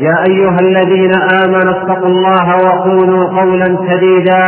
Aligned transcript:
يا 0.00 0.14
أيها 0.28 0.56
الذين 0.60 1.12
آمنوا 1.44 1.72
اتقوا 1.72 2.08
الله 2.08 2.56
وقولوا 2.56 3.40
قولا 3.40 3.64
سديدا 3.90 4.46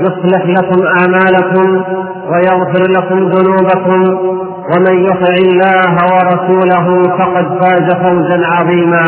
يصلح 0.00 0.46
لكم 0.46 0.82
أعمالكم 0.86 1.82
ويغفر 2.30 2.82
لكم 2.98 3.18
ذنوبكم 3.18 4.18
ومن 4.74 5.04
يطع 5.04 5.34
الله 5.34 5.94
ورسوله 6.14 7.02
فقد 7.18 7.60
فاز 7.60 7.94
فوزا 7.94 8.46
عظيما. 8.46 9.04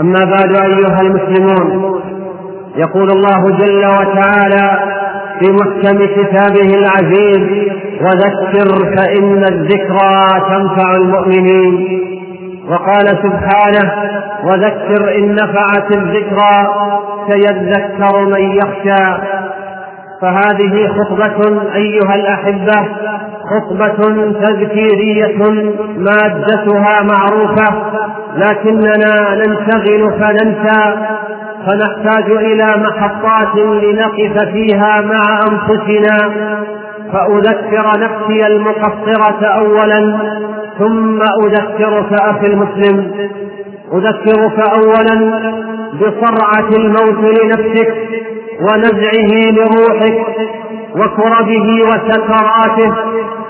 أما 0.00 0.24
بعد 0.24 0.54
أيها 0.54 1.00
المسلمون 1.00 1.94
يقول 2.76 3.08
الله 3.10 3.56
جل 3.58 3.86
وتعالى 3.86 4.78
في 5.40 5.52
محكم 5.52 5.98
كتابه 6.06 6.70
العزيز 6.78 7.72
وذكر 8.00 8.96
فإن 8.96 9.44
الذكرى 9.44 10.40
تنفع 10.48 10.94
المؤمنين. 10.96 12.03
وقال 12.68 13.06
سبحانه 13.06 13.92
وذكر 14.44 15.14
إن 15.18 15.34
نفعت 15.34 15.96
الذكرى 15.96 16.74
سيذكر 17.30 18.24
من 18.24 18.40
يخشى. 18.40 19.14
فهذه 20.22 20.88
خطبة 20.88 21.62
أيها 21.74 22.14
الأحبة 22.14 22.88
خطبة 23.50 24.14
تذكيرية 24.40 25.38
مادتها 25.96 27.02
معروفة 27.02 27.82
لكننا 28.36 29.34
ننشغل 29.34 30.12
فننسى 30.20 30.96
فنحتاج 31.66 32.30
إلى 32.30 32.66
محطات 32.76 33.56
لنقف 33.56 34.44
فيها 34.52 35.00
مع 35.00 35.40
أنفسنا. 35.50 36.30
فأذكر 37.12 37.86
نفسي 38.00 38.46
المقصرة 38.46 39.46
أولا 39.46 40.18
ثم 40.78 41.18
أذكرك 41.44 42.12
أخي 42.20 42.46
المسلم. 42.46 43.10
أذكرك 43.92 44.58
أولا 44.76 45.16
بصرعة 46.00 46.68
الموت 46.78 47.40
لنفسك 47.40 47.94
ونزعه 48.60 49.52
لروحك 49.52 50.26
وكربه 50.96 51.82
وسكراته 51.82 52.94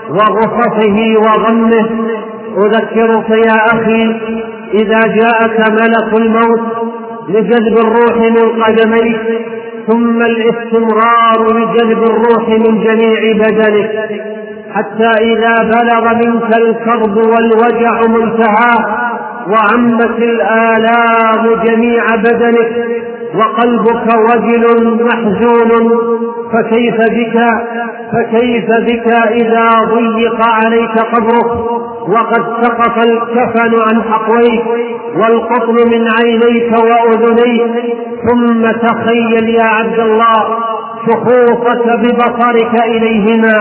وغصصه 0.09 0.97
وغمه. 1.17 1.89
أذكرك 2.65 3.29
يا 3.29 3.55
أخي 3.73 4.03
إذا 4.73 4.99
جاءك 4.99 5.71
ملك 5.71 6.21
الموت 6.21 6.61
لجلب 7.29 7.77
الروح 7.77 8.17
من 8.17 8.63
قدميك 8.63 9.21
ثم 9.87 10.21
الاستمرار 10.21 11.53
لجلب 11.53 12.03
الروح 12.03 12.49
من 12.49 12.83
جميع 12.83 13.33
بدنك. 13.37 14.34
حتى 14.75 15.11
إذا 15.23 15.55
بلغ 15.63 16.13
منك 16.13 16.57
الكرب 16.57 17.17
والوجع 17.17 18.01
منتهاه 18.07 19.11
وعمت 19.49 20.17
الآلام 20.19 21.63
جميع 21.63 22.03
بدنك 22.15 22.71
وقلبك 23.35 24.07
وجل 24.15 25.03
محزون 25.05 25.91
فكيف 26.53 26.95
بك؟ 26.97 27.39
فكيف 28.13 28.65
بك 28.65 29.07
إذا 29.31 29.69
ضيق 29.93 30.39
عليك 30.47 30.99
قبرك؟ 30.99 31.75
وقد 32.09 32.63
سقط 32.63 32.97
الكفن 33.03 33.79
عن 33.89 34.03
حقويك 34.03 34.65
والقطن 35.17 35.75
من 35.75 36.07
عينيك 36.19 36.71
وأذنيك 36.79 37.95
ثم 38.29 38.71
تخيل 38.71 39.49
يا 39.49 39.63
عبد 39.63 39.99
الله 39.99 40.57
شخوصك 41.07 41.85
ببصرك 41.99 42.83
إليهما 42.85 43.57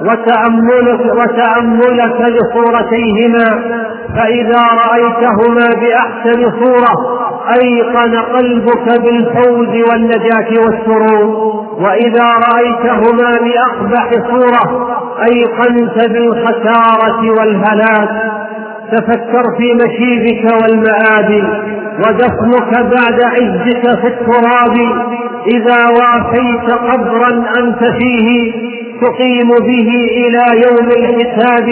وتأملك, 0.00 1.00
وتأملك 1.14 2.20
لصورتيهما 2.20 3.48
فإذا 4.16 4.62
رأيتهما 4.86 5.68
بأحسن 5.80 6.50
صورة 6.64 7.22
أيقن 7.62 8.16
قلبك 8.16 9.00
بالفوز 9.02 9.90
والنجاة 9.90 10.50
والسرور. 10.64 11.52
وإذا 11.80 12.24
رأيتهما 12.52 13.30
بأقبح 13.30 14.10
صورة 14.30 14.88
أيقنت 15.30 16.08
بالخسارة 16.08 17.30
والهلاك. 17.30 18.32
تفكر 18.92 19.42
في 19.58 19.74
مشيبك 19.74 20.52
والمآب. 20.62 21.62
ودفنك 21.98 22.72
بعد 22.72 23.22
عزك 23.22 24.00
في 24.00 24.06
التراب. 24.06 24.76
إذا 25.54 25.86
وافيت 25.88 26.70
قبرا 26.70 27.44
أنت 27.58 27.84
فيه 27.84 28.52
تقيم 29.00 29.48
به 29.48 29.88
إلى 30.10 30.62
يوم 30.66 30.88
الحساب. 30.98 31.68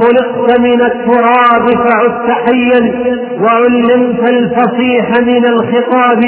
خلقت 0.00 0.60
من 0.60 0.82
التراب 0.82 1.68
فعدت 1.68 2.30
حيا 2.30 2.80
وعلمت 3.40 4.30
الفصيح 4.30 5.10
من 5.20 5.44
الخطاب. 5.52 6.22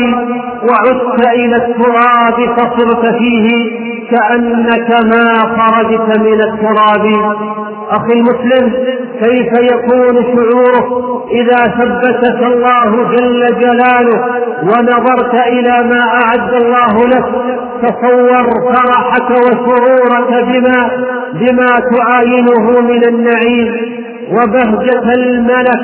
وعدت 0.70 1.28
إلى 1.34 1.56
التراب 1.56 2.56
فصرت 2.56 3.16
فيه 3.18 3.48
كأنك 4.10 4.90
ما 5.04 5.38
خرجت 5.56 6.18
من 6.18 6.40
التراب. 6.40 7.06
أخي 7.90 8.12
المسلم 8.12 8.72
كيف 9.22 9.72
يكون 9.72 10.14
شعورك 10.22 10.86
إذا 11.30 11.56
ثبتك 11.56 12.42
الله 12.42 13.10
جل 13.16 13.58
جلاله 13.60 14.24
ونظرت 14.62 15.34
إلى 15.46 15.88
ما 15.88 16.00
أعد 16.00 16.54
الله 16.54 17.06
لك 17.08 17.24
تصور 17.82 18.44
فرحك 18.72 19.30
وسرورك 19.30 20.44
بما 20.44 20.90
بما 21.32 21.80
تعاينه 21.96 22.80
من 22.80 23.04
النعيم. 23.08 24.00
وبهجة 24.32 25.12
الملك 25.14 25.80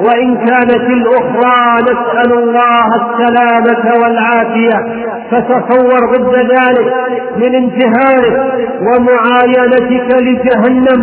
وإن 0.00 0.36
كانت 0.36 0.84
الأخرى 0.90 1.82
نسأل 1.82 2.32
الله 2.32 2.86
السلامة 2.94 3.92
والعافية. 4.02 5.04
فتصور 5.30 6.16
ضد 6.16 6.34
ذلك 6.36 6.94
من 7.36 7.54
انتهارك 7.54 8.52
ومعاينتك 8.80 10.16
لجهنم 10.20 11.00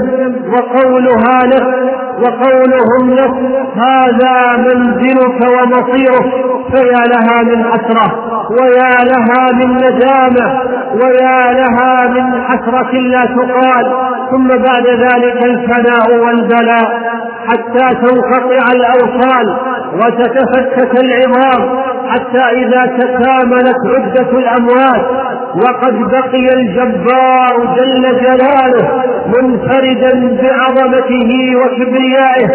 وقولها 0.54 1.40
لك 1.46 1.68
وقولهم 2.24 3.14
لك 3.14 3.34
هذا 3.76 4.58
منزلك 4.58 5.40
ومصيرك 5.56 6.46
فيا 6.76 7.04
لها 7.14 7.44
من 7.44 7.64
حسرة 7.72 8.32
ويا 8.62 8.96
لها 9.04 9.52
من 9.54 9.76
ندامة 9.76 10.62
ويا 11.04 11.54
لها 11.54 12.08
من 12.08 12.44
حسرة 12.44 12.92
لا 12.92 13.26
تقال. 13.26 14.12
ثم 14.32 14.48
بعد 14.48 14.88
ذلك 14.88 15.44
الفناء 15.44 16.18
والبلاء 16.26 17.02
حتى 17.48 17.96
تنقطع 17.96 18.66
الأوصال 18.76 19.58
وتتفكك 19.94 21.04
العظام. 21.04 21.84
حتى 22.12 22.44
إذا 22.62 22.86
تكاملت 22.86 23.78
عدة 23.96 24.32
الأموات 24.40 25.06
وقد 25.56 25.94
بقي 26.12 26.48
الجبار 26.54 27.76
جل 27.78 28.02
جلاله 28.22 29.04
منفردا 29.28 30.38
بعظمته 30.42 31.30
وكبريائه 31.56 32.48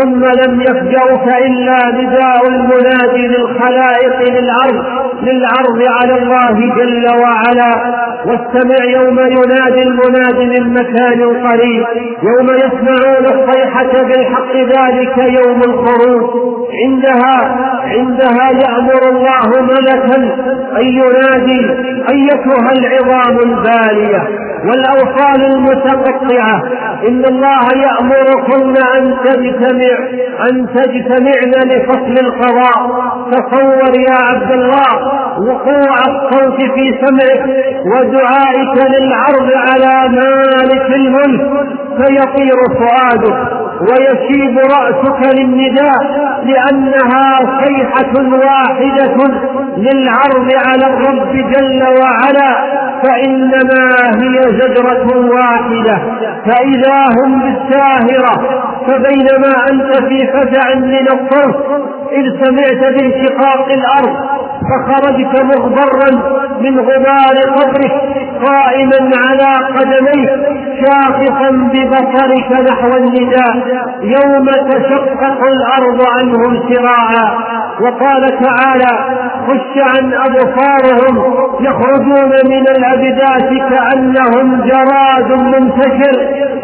ثم 0.00 0.24
لم 0.24 0.60
يفجأك 0.60 1.26
إلا 1.46 1.78
نداء 2.00 2.48
المنادي 2.48 3.28
للخلائق 3.28 4.18
للعرض 4.34 4.84
للعرض 5.22 5.82
على 6.00 6.18
الله 6.22 6.74
جل 6.76 7.06
وعلا. 7.22 8.04
واستمع 8.26 8.84
يوم 8.84 9.18
ينادي 9.18 9.82
المنادي 9.82 10.60
من 10.60 10.74
مكان 10.74 11.20
قريب 11.46 11.84
يوم 12.22 12.48
يسمعون 12.50 13.24
الصيحة 13.24 14.02
بالحق 14.02 14.54
ذلك 14.56 15.18
يوم 15.18 15.60
الخروج. 15.66 16.54
عندها 16.84 17.36
عندها 17.84 18.50
يأمر 18.50 18.93
الله 19.02 19.62
ملكا 19.62 20.16
أن 20.80 20.86
ينادي 20.86 21.60
أيتها 22.12 22.72
العظام 22.72 23.38
البالية 23.38 24.22
والأوصال 24.64 25.54
المتقطعة. 25.54 26.62
إن 27.08 27.24
الله 27.24 27.68
يأمركن 27.76 28.74
أن 28.96 29.16
تجتمع 29.24 29.98
أن 30.50 30.66
تجتمعن 30.74 31.68
لفصل 31.68 32.26
القضاء. 32.26 33.04
تصور 33.32 34.00
يا 34.00 34.18
عبد 34.30 34.52
الله 34.52 34.90
وقوع 35.48 35.96
الصوت 36.08 36.62
في 36.62 36.94
سمعك 37.06 37.46
ودعائك 37.86 38.92
للعرض 38.92 39.50
على 39.54 40.08
مالك 40.08 40.96
الملك. 40.96 41.68
فيطير 41.96 42.56
فؤادك. 42.78 43.63
ويشيب 43.80 44.58
رأسك 44.58 45.34
للنداء 45.38 46.02
لأنها 46.44 47.38
صيحة 47.64 48.12
واحدة 48.44 49.16
للعرض 49.76 50.48
على 50.66 50.86
الرب 50.86 51.32
جل 51.32 51.82
وعلا 51.82 52.54
فإنما 53.02 53.96
هي 54.22 54.42
زجرة 54.42 55.28
واحدة 55.34 55.98
فإذا 56.46 57.04
هم 57.18 57.40
بالساهرة 57.40 58.64
فبينما 58.86 59.54
أنت 59.70 59.96
في 60.08 60.26
فزع 60.26 60.74
من 60.74 61.06
الصوت 61.12 61.64
إذ 62.12 62.44
سمعت 62.44 62.92
بانشقاق 62.94 63.68
الأرض 63.72 64.16
فخرجت 64.70 65.42
مغبرا 65.42 66.10
من 66.60 66.78
غبار 66.80 67.36
قبرك 67.56 67.92
قائما 68.46 69.10
على 69.26 69.52
قدميك 69.76 70.30
شاخصا 70.84 71.50
ببصرك 71.50 72.50
نحو 72.70 72.96
النداء 72.96 73.54
يوم 74.02 74.46
تشقق 74.70 75.40
الأرض 75.54 76.00
عنهم 76.18 76.68
سراعا 76.72 77.38
وقال 77.80 78.22
تعالى 78.22 78.92
خش 79.48 79.82
عن 79.96 80.12
أبصارهم 80.14 81.14
يخرجون 81.60 82.30
من 82.50 82.64
الأبدات 82.68 83.50
كأنهم 83.70 84.60
جراد 84.64 85.32
منتشر 85.32 86.16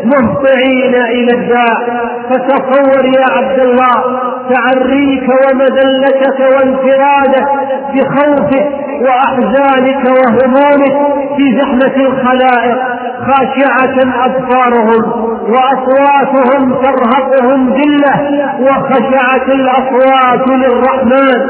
مهطعين 0.05 0.95
إلى 0.95 1.33
الداء. 1.39 2.11
فتصور 2.31 3.05
يا 3.05 3.25
عبد 3.39 3.59
الله 3.59 4.21
تعريك 4.55 5.29
ومذلتك 5.45 6.41
وانفرادك 6.55 7.49
بخوفك 7.95 8.67
وأحزانك 9.01 10.05
وهمومك 10.19 10.97
في 11.37 11.59
زحمة 11.61 11.97
الخلائق 12.07 12.79
خاشعة 13.27 13.97
أبصارهم 14.27 15.31
وأصواتهم 15.49 16.75
ترهقهم 16.75 17.75
ذلة 17.75 18.15
وخشعت 18.61 19.49
الأصوات 19.49 20.49
للرحمن 20.49 21.41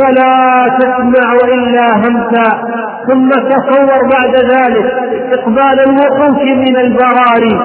فلا 0.00 0.68
تسمع 0.78 1.32
إلا 1.54 1.86
همسا. 1.96 2.62
ثم 3.08 3.28
تصور 3.28 4.00
بعد 4.12 4.36
ذلك 4.36 4.86
إقبال 5.32 5.80
الوقوف 5.86 6.42
من 6.42 6.76
البراري 6.76 7.60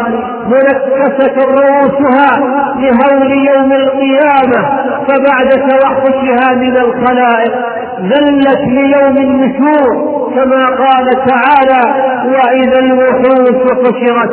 منكسة 0.47 1.35
رؤوسها 1.45 2.39
لهول 2.75 3.31
يوم 3.31 3.71
القيامة 3.71 4.69
فبعد 5.07 5.49
توحشها 5.69 6.53
من 6.55 6.77
الخلائق. 6.77 7.53
ذلت 8.01 8.59
ليوم 8.67 9.17
النشور 9.17 10.21
كما 10.35 10.65
قال 10.65 11.05
تعالى 11.27 11.93
وإذا 12.25 12.79
الوحوش 12.79 13.71
حشرت. 13.71 14.31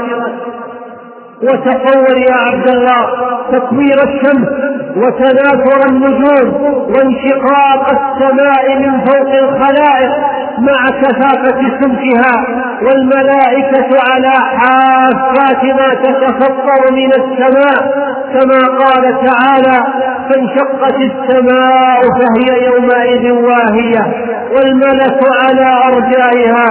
وتصور 1.42 2.16
يا 2.18 2.34
عبد 2.50 2.68
الله 2.68 3.06
تكوير 3.52 3.96
الشمس 4.02 4.48
وتناثر 4.96 5.88
النجوم 5.88 6.62
وانشقاق 6.94 7.90
السماء 7.90 8.78
من 8.78 9.00
فوق 9.04 9.32
الخلائق 9.34 10.10
مع 10.58 11.00
كثافة 11.02 11.60
سمكها 11.80 12.44
والملائكة 12.82 13.88
على 14.12 14.32
حافات 14.58 15.64
ما 15.64 15.94
تتفطر 15.94 16.92
من 16.92 17.10
السماء 17.12 18.08
كما 18.34 18.78
قال 18.78 19.02
تعالى 19.26 19.84
فانشقت 20.28 20.94
السماء 21.10 22.00
فهي 22.18 22.66
يومئذ 22.66 23.30
واهية 23.32 24.04
والملك 24.52 25.20
على 25.42 25.68
أرجائها 25.88 26.68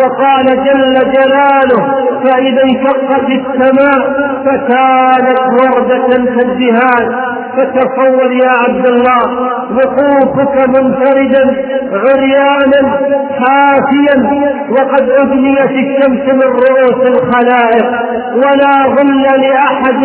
وقال 0.00 0.46
جل 0.46 0.94
جلاله 1.12 1.94
فإذا 2.24 2.62
انشقت 2.62 3.28
السماء 3.28 4.00
فكانت 4.46 5.40
وردة 5.60 6.06
كالدهان 6.24 7.35
فتصور 7.56 8.32
يا 8.32 8.50
عبد 8.68 8.86
الله. 8.86 9.22
وقوفك 9.76 10.68
منفردا 10.68 11.44
عريانا 11.92 12.98
حافيا. 13.40 14.16
وقد 14.70 15.10
أبنيت 15.10 15.70
الشمس 15.70 16.34
من 16.34 16.42
رؤوس 16.42 17.08
الخلائق. 17.08 17.86
ولا 18.34 18.94
ظل 18.96 19.22
لأحد 19.22 20.04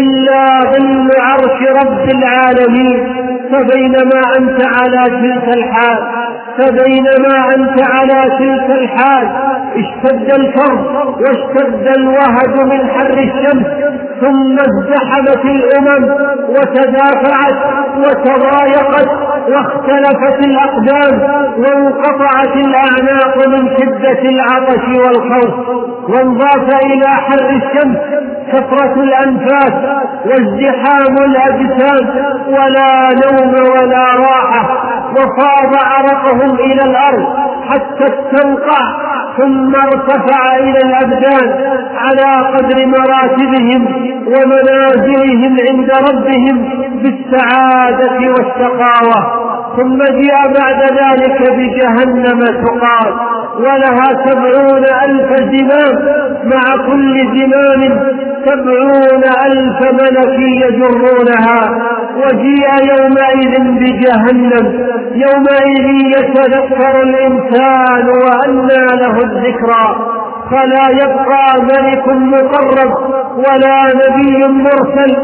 إلا 0.00 0.60
ظل 0.60 1.08
عرش 1.20 1.58
رب 1.82 2.08
العالمين. 2.18 3.28
فبينما 3.52 4.20
أنت 4.38 4.62
على 4.76 5.10
تلك 5.10 5.56
الحال 5.56 6.02
فبينما 6.58 7.54
أنت 7.56 7.82
على 7.94 8.22
تلك 8.38 8.70
الحال. 8.80 9.28
اشتد 9.76 10.32
الكرب 10.40 10.86
واشتد 11.20 11.86
الوهج 11.96 12.60
من 12.64 12.88
حر 12.90 13.12
الشمس. 13.18 13.66
ثم 14.20 14.56
ازدحمت 14.58 15.44
الأمم 15.44 16.04
وتدافعت 16.48 17.58
وتضايقت 17.98 19.08
واختلفت 19.48 20.46
الأقدام 20.46 21.20
وانقطعت 21.58 22.56
الأعناق 22.56 23.48
من 23.48 23.68
شدة 23.78 24.22
العطش 24.28 24.88
والخوف. 24.88 25.68
وانضاف 26.08 26.84
إلى 26.84 27.08
حر 27.08 27.50
الشمس 27.50 27.98
كثرة 28.52 28.94
الأنفاس 29.02 29.72
وازدحام 30.26 31.16
الأجسام 31.18 32.08
ولا 32.48 33.08
نوم 33.24 33.54
ولا 33.54 34.04
راحة. 34.16 34.87
وفاض 35.16 35.72
عرقهم 35.84 36.54
إلى 36.54 36.82
الأرض 36.90 37.26
حتى 37.70 38.04
استنقع 38.04 39.08
ثم 39.36 39.72
ارتفع 39.76 40.56
إلى 40.56 40.78
الأبدان 40.78 41.48
على 41.96 42.46
قدر 42.56 42.86
مراتبهم 42.86 43.86
ومنازلهم 44.26 45.56
عند 45.68 45.90
ربهم 46.10 46.68
بالسعادة 47.02 48.18
والشقاوة 48.32 49.48
ثم 49.76 49.98
جاء 49.98 50.52
بعد 50.60 50.82
ذلك 50.92 51.52
بجهنم 51.52 52.40
تقال 52.40 53.14
ولها 53.58 54.08
سبعون 54.26 54.84
ألف 55.04 55.32
زمام 55.52 55.94
مع 56.44 56.76
كل 56.86 57.18
زمام 57.38 58.00
سبعون 58.46 59.22
ألف 59.46 59.92
ملك 59.92 60.38
يجرونها 60.38 61.60
وجيء 62.16 62.68
يومئذ 62.92 63.60
بجهنم 63.80 64.86
يومئذ 65.14 65.86
يتذكر 66.18 67.02
الإنسان 67.02 68.08
وأنى 68.08 68.86
له 69.02 69.18
الذكرى 69.22 69.96
فلا 70.50 70.90
يبقى 70.90 71.62
ملك 71.62 72.08
مقرب 72.08 72.92
ولا 73.36 73.78
نبي 73.94 74.46
مرسل 74.46 75.16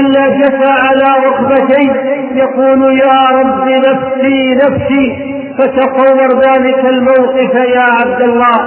إلا 0.00 0.26
جثى 0.28 0.70
على 0.70 1.26
ركبتيه 1.26 1.92
يقول 2.34 2.98
يا 2.98 3.22
رب 3.40 3.68
نفسي 3.68 4.54
نفسي 4.54 5.32
فتصور 5.58 6.28
ذلك 6.46 6.84
الموقف 6.84 7.54
يا 7.54 7.86
عبد 8.00 8.22
الله. 8.22 8.58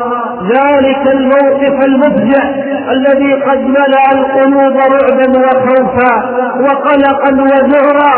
ذلك 0.50 1.08
الموقف 1.12 1.86
المفزع 1.86 2.44
الذي 2.92 3.34
قد 3.34 3.60
ملأ 3.60 4.12
القلوب 4.12 4.78
رعبا 4.78 5.40
وخوفا 5.40 6.14
وقلقا 6.60 7.32
وذعرا 7.42 8.16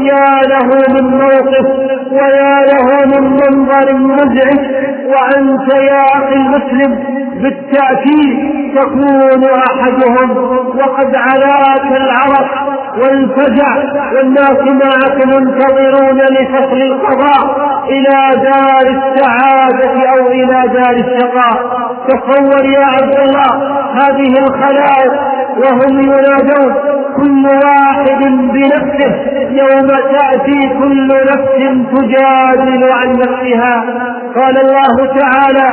يا 0.00 0.30
له 0.52 0.68
من 0.94 1.06
موقف 1.16 1.66
ويا 2.12 2.56
له 2.72 3.06
من 3.06 3.30
منظر 3.30 3.94
مزعج. 3.94 4.58
وأنت 5.06 5.74
يا 5.74 6.00
أخي 6.00 6.34
المسلم 6.34 6.98
بالتأكيد 7.42 8.38
تكون 8.76 9.44
أحدهم. 9.44 10.38
وقد 10.78 11.16
علاك 11.16 11.86
العرق 11.96 12.67
والفزع 13.00 13.70
والناس 14.14 14.58
معك 14.84 15.26
منتظرون 15.26 16.20
لفصل 16.20 16.82
القضاء 16.82 17.68
إلى 17.88 18.42
دار 18.42 18.86
السعادة 18.96 20.10
أو 20.10 20.26
إلى 20.26 20.62
دار 20.74 20.96
الشقاء. 21.06 21.78
تصور 22.08 22.64
يا 22.64 22.84
عبد 22.86 23.16
الله 23.18 23.52
هذه 23.94 24.32
الخلائق 24.38 25.12
وهم 25.58 26.00
ينادون. 26.00 26.74
كل 27.20 27.46
واحد 27.46 28.22
بنفسه. 28.54 29.12
يوم 29.50 29.88
تأتي 29.88 30.68
كل 30.78 31.08
نفس 31.08 31.58
تجادل 31.94 32.82
عن 32.92 33.12
نفسها. 33.12 33.84
قال 34.36 34.56
الله 34.58 34.96
تعالى 35.18 35.68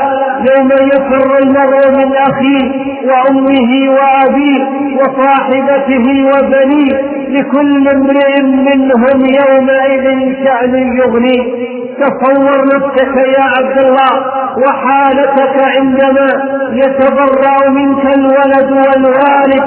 يوم 0.51 0.69
يفر 0.71 1.37
المرء 1.43 1.91
من 1.97 2.11
أخيه 2.15 2.71
وأمه 3.09 3.71
وأبيه 3.89 4.63
وصاحبته 4.99 6.05
وبنيه 6.31 7.01
لكل 7.29 7.87
امرئ 7.87 8.41
منهم 8.41 9.19
يومئذ 9.41 10.35
شأن 10.43 10.97
يغنيه. 10.97 11.84
تصور 11.99 12.65
نفسك 12.65 13.15
يا 13.37 13.43
عبد 13.57 13.77
الله 13.85 14.13
وحالتك 14.67 15.55
عندما 15.77 16.27
يتبرأ 16.73 17.69
منك 17.69 18.05
الولد 18.15 18.71
والوالد 18.71 19.63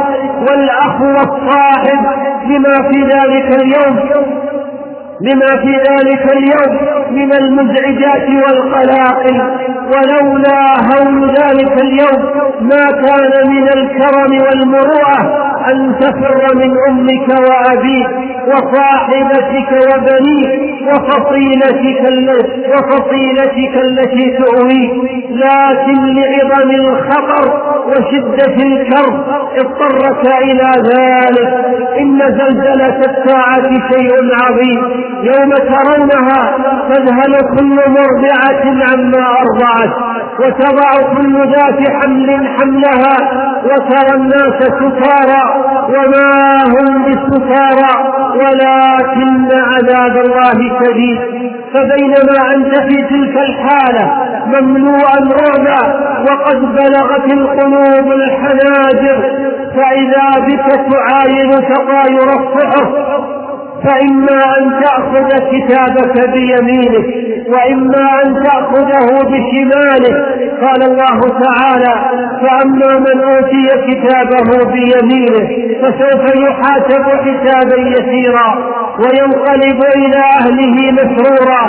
والأخ 0.51 1.01
والصاحب 1.01 2.01
بما 2.45 2.75
في 2.93 3.03
ذلك 3.03 3.63
اليوم 3.63 3.99
لما 5.21 5.47
في 5.63 5.73
ذلك 5.91 6.33
اليوم 6.33 6.79
من 7.11 7.33
المزعجات 7.33 8.29
والقلاقل 8.29 9.41
ولولا 9.93 10.65
هول 10.93 11.29
ذلك 11.31 11.73
اليوم 11.83 12.31
ما 12.61 12.87
كان 12.91 13.51
من 13.51 13.69
الكرم 13.69 14.39
والمروءة 14.47 15.49
أن 15.71 15.95
تفر 16.01 16.55
من 16.55 16.71
أمك 16.89 17.29
وأبيك. 17.29 18.28
وصاحبتك 18.47 19.71
وبنيك 19.73 20.83
وفصيلتك 20.89 22.03
وفصيلتك 22.73 23.75
التي 23.87 24.31
تؤويك 24.39 24.93
لكن 25.31 26.15
لعظم 26.17 26.71
الخطر 26.71 27.63
وشدة 27.87 28.57
الكرب 28.63 29.25
اضطرك 29.61 30.27
إلى 30.43 30.71
ذلك. 30.93 31.65
إن 32.01 32.19
زلزلة 32.19 32.99
الساعة 32.99 33.69
شيء 33.93 34.13
عظيم. 34.43 35.05
يوم 35.23 35.51
ترونها 35.51 36.57
تذهل 36.93 37.41
كل 37.59 37.77
مرضعة 37.91 38.65
عما 38.93 39.27
أرضعت. 39.43 39.93
وتضع 40.41 41.15
كل 41.17 41.35
ذات 41.53 41.91
حمل 41.91 42.49
حملها. 42.49 43.17
وترى 43.65 44.15
الناس 44.17 44.63
سكارى 44.63 45.45
وما 45.89 46.63
هم 46.65 47.05
بسكارى 47.05 47.93
ولكن 48.35 49.49
عذاب 49.53 50.17
الله 50.27 50.79
شديد. 50.85 51.19
فبينما 51.75 52.55
أنت 52.55 52.75
في 52.81 53.03
تلك 53.03 53.37
الحالة 53.37 54.11
مملوءا 54.47 55.19
رعبا 55.19 56.09
وقد 56.31 56.61
بلغت 56.75 57.33
القلوب 57.33 58.13
الحناجر 58.13 59.23
فإذا 59.77 60.47
بك 60.47 60.93
تعاين 60.93 61.51
تطاير 61.51 62.29
الصحف 62.41 62.89
فإما 63.85 64.41
أن 64.59 64.83
تأخذ 64.83 65.29
كتابك 65.53 66.31
بيمينك 66.31 67.07
وإما 67.49 68.23
أن 68.25 68.45
تأخذه 68.45 69.07
بشمالك. 69.31 70.17
قال 70.65 70.83
الله 70.83 71.21
تعالى 71.45 71.95
فأما 72.43 72.99
من 72.99 73.21
أوتي 73.23 73.69
كتابه 73.87 74.65
بيمينه 74.73 75.49
فسوف 75.83 76.25
يحاسب 76.37 77.05
حسابا 77.25 77.77
يسيرا 77.77 78.49
وينقلب 78.99 79.81
إلى 79.97 80.21
أهله 80.41 80.93
مسرورا. 80.93 81.63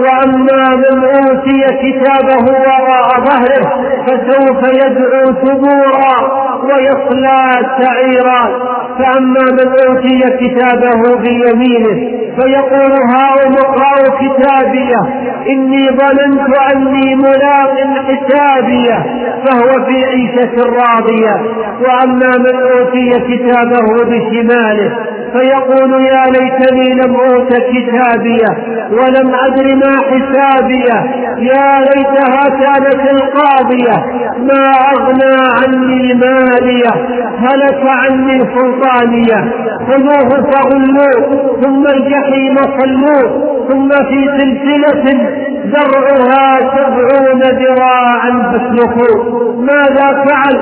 وأما 0.00 0.76
من 0.76 1.04
أوتي 1.04 1.62
كتابه 1.82 2.44
وراء 2.52 3.08
ظهره 3.24 3.66
فسوف 4.06 4.62
يدعو 4.84 5.24
ثبورا. 5.32 6.45
ويصلى 6.64 7.66
سعيرا. 7.82 8.66
فأما 8.98 9.44
من 9.52 9.68
أوتي 9.86 10.20
كتابه 10.40 11.16
بيمينه 11.16 12.16
فيقول 12.36 12.92
هاؤم 12.92 13.52
اقرأوا 13.58 14.18
كتابيه. 14.20 15.00
إني 15.48 15.86
ظننت 15.88 16.58
أني 16.72 17.14
ملاق 17.14 17.74
حسابيه. 18.06 19.06
فهو 19.46 19.84
في 19.86 20.04
عيشة 20.04 20.54
راضية. 20.62 21.40
وأما 21.80 22.38
من 22.38 22.56
أوتي 22.72 23.10
كتابه 23.10 24.04
بشماله 24.04 24.90
فيقول 25.32 25.92
يا 26.04 26.24
ليتني 26.26 26.94
لم 26.94 27.16
أوت 27.16 27.52
كتابيه 27.52 28.50
ولم 28.90 29.34
أدر 29.46 29.74
ما 29.74 29.96
حسابيه 30.08 30.98
يا 31.38 31.80
ليتها 31.80 32.42
كانت 32.60 33.10
القاضية. 33.10 33.96
ما 34.38 34.64
أغنى 34.96 35.36
عني 35.58 36.14
ماليه 36.14 36.92
هلك 37.38 37.82
عني 37.86 38.40
سلطانيه 38.40 39.52
خذوه 39.88 40.28
فغلوه 40.50 41.60
ثم 41.62 41.86
الجحيم 41.86 42.56
صلوه 42.56 43.56
ثم 43.70 43.88
في 43.88 44.28
سلسلة 44.38 45.30
درعها 45.64 46.58
سبعون 46.76 47.40
ذراعا 47.42 48.52
فاسلكوه. 48.52 49.56
ماذا 49.60 50.24
فعل؟ 50.24 50.56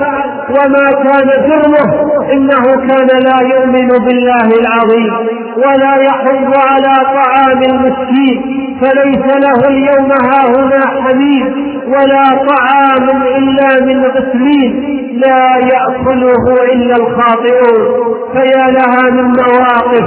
وما 0.50 0.86
كان 1.04 1.28
جرمه؟ 1.48 2.13
إنه 2.32 2.86
كان 2.88 3.08
لا 3.28 3.38
يؤمن 3.54 3.88
بالله 3.88 4.48
العظيم 4.60 5.12
ولا 5.56 5.94
يحض 6.02 6.52
على 6.70 6.94
طعام 7.14 7.62
المسكين 7.70 8.64
فليس 8.82 9.36
له 9.46 9.68
اليوم 9.68 10.12
هاهنا 10.12 10.80
حميد 10.86 11.54
ولا 11.86 12.24
طعام 12.48 13.22
إلا 13.22 13.84
من 13.86 14.04
غسلين 14.04 15.00
لا 15.14 15.56
يأكله 15.56 16.44
إلا 16.72 16.94
الخاطئون. 16.96 18.04
فيا 18.34 18.66
لها 18.70 19.10
من 19.10 19.24
مواقف 19.24 20.04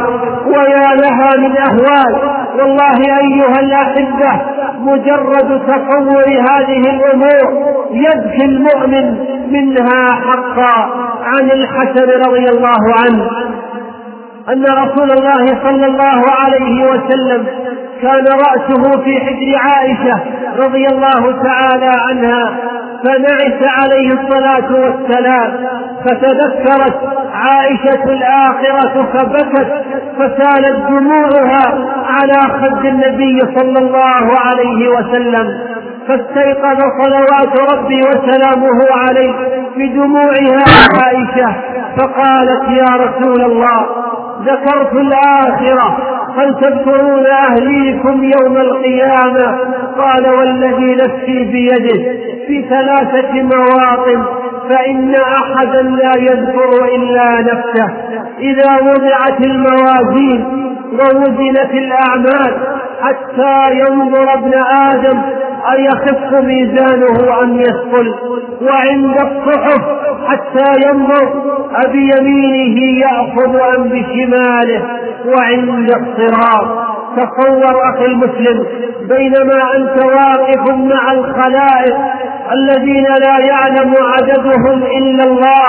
ويا 0.47 0.95
لها 1.01 1.29
من 1.37 1.57
أهوال. 1.57 2.31
والله 2.59 2.97
أيها 3.21 3.59
الأحبة 3.59 4.41
مجرد 4.79 5.61
تصور 5.67 6.25
هذه 6.51 6.81
الأمور 6.95 7.67
يبكي 7.91 8.45
المؤمن 8.45 9.17
منها 9.51 10.11
حقا. 10.11 11.07
عن 11.27 11.51
الحسن 11.51 12.09
رضي 12.27 12.45
الله 12.49 12.81
عنه 13.03 13.29
أن 14.53 14.63
رسول 14.63 15.11
الله 15.11 15.45
صلى 15.63 15.85
الله 15.85 16.21
عليه 16.41 16.85
وسلم 16.91 17.45
كان 18.01 18.25
رأسه 18.27 19.03
في 19.03 19.19
حجر 19.19 19.55
عائشة 19.57 20.19
رضي 20.65 20.85
الله 20.87 21.43
تعالى 21.43 21.91
عنها 22.09 22.57
فنعس 23.05 23.61
عليه 23.79 24.13
الصلاة 24.13 24.71
والسلام 24.81 25.67
فتذكرت 26.05 26.99
عائشة 27.33 28.03
الآخرة 28.03 29.09
فبكت 29.13 29.83
فسالت 30.19 30.77
دموعها 30.89 31.87
على 32.05 32.41
خد 32.61 32.85
النبي 32.85 33.39
صلى 33.59 33.79
الله 33.79 34.25
عليه 34.45 34.89
وسلم. 34.89 35.76
فاستيقظ 36.07 36.79
صلوات 37.03 37.73
ربي 37.73 38.01
وسلامه 38.01 38.79
عليه 39.07 39.33
بدموعها 39.77 40.63
عائشة 41.03 41.55
فقالت 41.97 42.63
يا 42.69 42.95
رسول 43.05 43.41
الله 43.41 43.85
ذكرت 44.45 44.93
الآخرة 44.93 45.97
هل 46.37 46.55
تذكرون 46.61 47.25
أهليكم 47.25 48.23
يوم 48.23 48.57
القيامة؟ 48.57 49.57
قال 49.97 50.29
والذي 50.29 50.95
نفسي 50.95 51.43
بيده 51.43 52.03
في 52.47 52.65
ثلاثة 52.69 53.31
مواطن 53.41 54.25
فإن 54.69 55.15
أحدا 55.15 55.81
لا 55.81 56.11
يذكر 56.17 56.85
إلا 56.95 57.41
نفسه. 57.41 57.93
إذا 58.39 58.75
وضعت 58.81 59.45
الموازين 59.45 60.45
ووزنت 60.91 61.71
الأعمال 61.73 62.57
حتى 63.01 63.73
ينظر 63.79 64.33
ابن 64.33 64.53
آدم 64.91 65.21
أيخف 65.73 66.33
ميزانه 66.43 67.43
أم 67.43 67.59
يثقل 67.59 68.15
وعند 68.61 69.15
الصحف 69.21 69.81
حتى 70.27 70.87
ينظر 70.87 71.43
أبيمينه 71.85 72.99
يأخذ 72.99 73.55
أم 73.77 73.83
بشماله 73.83 74.85
وعند 75.25 75.89
الصراط. 75.89 76.87
تصور 77.17 77.89
أخي 77.89 78.05
المسلم 78.05 78.65
بينما 79.01 79.75
أنت 79.75 80.05
واقف 80.05 80.69
مع 80.69 81.11
الخلائق 81.11 81.97
الذين 82.53 83.03
لا 83.03 83.37
يعلم 83.39 83.93
عددهم 84.15 84.83
إلا 84.83 85.23
الله 85.23 85.67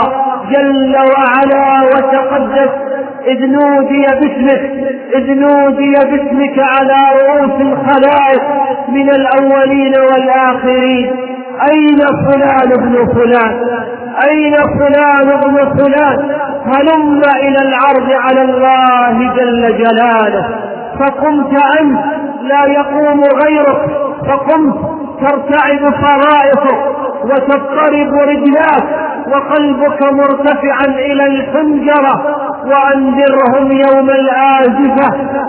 جل 0.50 0.96
وعلا 0.96 1.82
وتقدس 1.82 2.87
إذ 3.32 3.46
نودي 3.46 4.06
باسمك 4.20 4.62
إذ 5.16 5.26
نودي 5.34 5.92
باسمك 5.92 6.56
على 6.58 6.98
رؤوس 7.18 7.60
الخلائق 7.60 8.42
من 8.88 9.10
الأولين 9.10 9.94
والآخرين. 10.10 11.06
أين 11.72 11.98
فلان 12.26 12.72
ابن 12.78 12.94
فلان؟ 13.14 13.54
أين 14.30 14.54
فلان 14.78 15.28
ابن 15.30 15.56
فلان؟ 15.78 16.18
هلم 16.66 17.22
إلى 17.42 17.60
العرض 17.68 18.10
على 18.24 18.42
الله 18.42 19.34
جل 19.36 19.62
جلاله. 19.78 20.44
فقمت 21.00 21.52
أنت 21.80 21.98
لا 22.42 22.64
يقوم 22.66 23.20
غيرك. 23.44 23.82
فقمت 24.28 24.76
ترتعب 25.20 25.94
فرائصك 25.94 26.80
وتضطرب 27.24 28.12
رجلاك 28.28 28.84
وقلبك 29.32 30.02
مرتفعا 30.12 30.86
إلى 30.86 31.26
الحنجرة. 31.26 32.14
وأنذرهم 32.70 33.72
يوم 33.72 34.10
الآزفة 34.10 35.08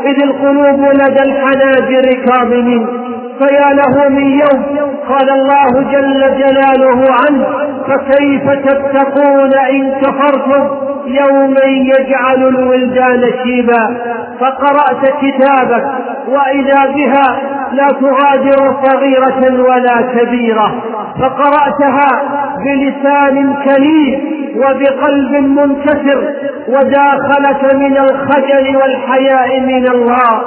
إذ 0.10 0.24
القلوب 0.24 0.80
لدى 0.94 1.22
الحناجر 1.32 2.06
كاظمين. 2.26 3.09
فيا 3.40 3.74
له 3.74 4.10
من 4.10 4.24
يوم 4.40 4.64
قال 5.10 5.30
الله 5.30 5.82
جل 5.92 6.22
جلاله 6.38 7.06
عنه 7.20 7.46
فكيف 7.88 8.50
تتقون 8.50 9.54
إن 9.54 9.92
كفرتم؟ 10.02 10.90
يوما 11.06 11.66
يجعل 11.66 12.48
الولدان 12.48 13.22
شيبا 13.44 13.98
فقرأت 14.40 15.14
كتابك 15.22 15.86
وإذا 16.28 16.86
بها 16.96 17.40
لا 17.74 17.88
تغادر 17.88 18.76
صغيرة 18.84 19.64
ولا 19.64 20.02
كبيرة 20.02 20.84
فقرأتها 21.22 22.22
بلسان 22.66 23.54
كريم 23.66 24.40
وبقلب 24.56 25.32
منكسر 25.44 26.34
وداخلك 26.68 27.74
من 27.76 27.98
الخجل 27.98 28.78
والحياء 28.78 29.60
من 29.60 29.88
الله. 29.88 30.42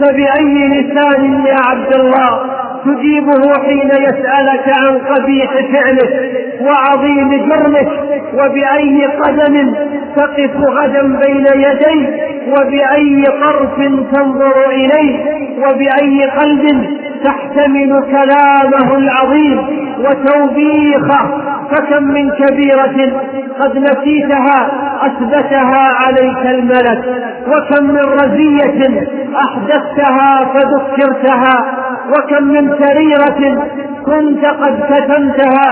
فبأي 0.00 0.68
لسان 0.68 1.46
يا 1.46 1.56
عبد 1.70 1.94
الله 1.94 2.40
تجيبه 2.84 3.54
حين 3.64 3.88
يسألك 3.90 4.64
عن 4.68 4.98
قبيح 4.98 5.50
فعلك 5.72 6.32
وعظيم 6.60 7.48
جرمك؟ 7.48 7.88
وبأي 8.34 9.06
قدم 9.06 9.74
تقف 10.16 10.56
غدا 10.56 11.02
بين 11.02 11.46
يديه 11.54 12.27
وبأي 12.48 13.24
طرف 13.24 13.76
تنظر 14.12 14.70
إليه 14.70 15.38
وبأي 15.58 16.24
قلب 16.24 16.86
تحتمل 17.24 18.02
كلامه 18.10 18.96
العظيم 18.96 19.66
وتوبيخه. 19.98 21.42
فكم 21.70 22.04
من 22.04 22.30
كبيرة 22.30 23.22
قد 23.60 23.78
نسيتها 23.78 24.70
أثبتها 25.02 25.88
عليك 26.06 26.46
الملك. 26.46 27.04
وكم 27.46 27.84
من 27.84 28.04
رزية 28.22 29.06
أحدثتها 29.44 30.40
فذكرتها. 30.54 31.64
وكم 32.08 32.44
من 32.44 32.74
سريرة 32.84 33.62
كنت 34.06 34.44
قد 34.44 34.80
كتمتها 34.92 35.70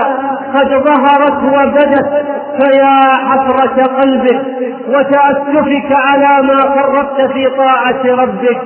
قد 0.55 0.69
ظهرت 0.69 1.43
وبدت 1.43 2.25
فيا 2.61 2.99
حسرة 3.27 3.83
قلبك 3.83 4.41
وتأسفك 4.87 5.91
على 6.07 6.47
ما 6.47 6.57
فرطت 6.61 7.31
في 7.33 7.47
طاعة 7.49 8.21
ربك. 8.23 8.61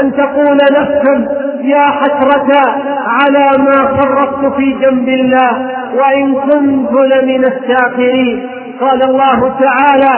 أن 0.00 0.12
تقول 0.12 0.56
نفس 0.56 1.28
يا 1.60 1.84
حسرة 1.86 2.60
على 3.06 3.58
ما 3.58 3.96
فرطت 3.96 4.54
في 4.56 4.72
جنب 4.72 5.08
الله 5.08 5.70
وإن 5.98 6.34
كنت 6.34 6.92
لمن 6.92 7.44
الشاكرين 7.44 8.59
قال 8.80 9.02
الله 9.02 9.40
تعالى 9.60 10.14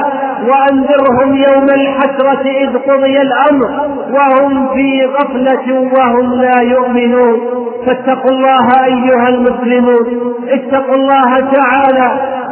وأنذرهم 0.48 1.36
يوم 1.36 1.66
الحسرة 1.80 2.44
إذ 2.62 2.78
قضي 2.78 3.16
الأمر 3.22 3.70
وهم 4.10 4.68
في 4.74 5.06
غفلة 5.06 5.90
وهم 5.96 6.32
لا 6.32 6.60
يؤمنون. 6.62 7.40
فاتقوا 7.86 8.30
الله 8.30 8.66
أيها 8.84 9.28
المسلمون 9.28 10.06
اتقوا 10.48 10.94
الله 10.94 11.40
تعالى 11.40 12.08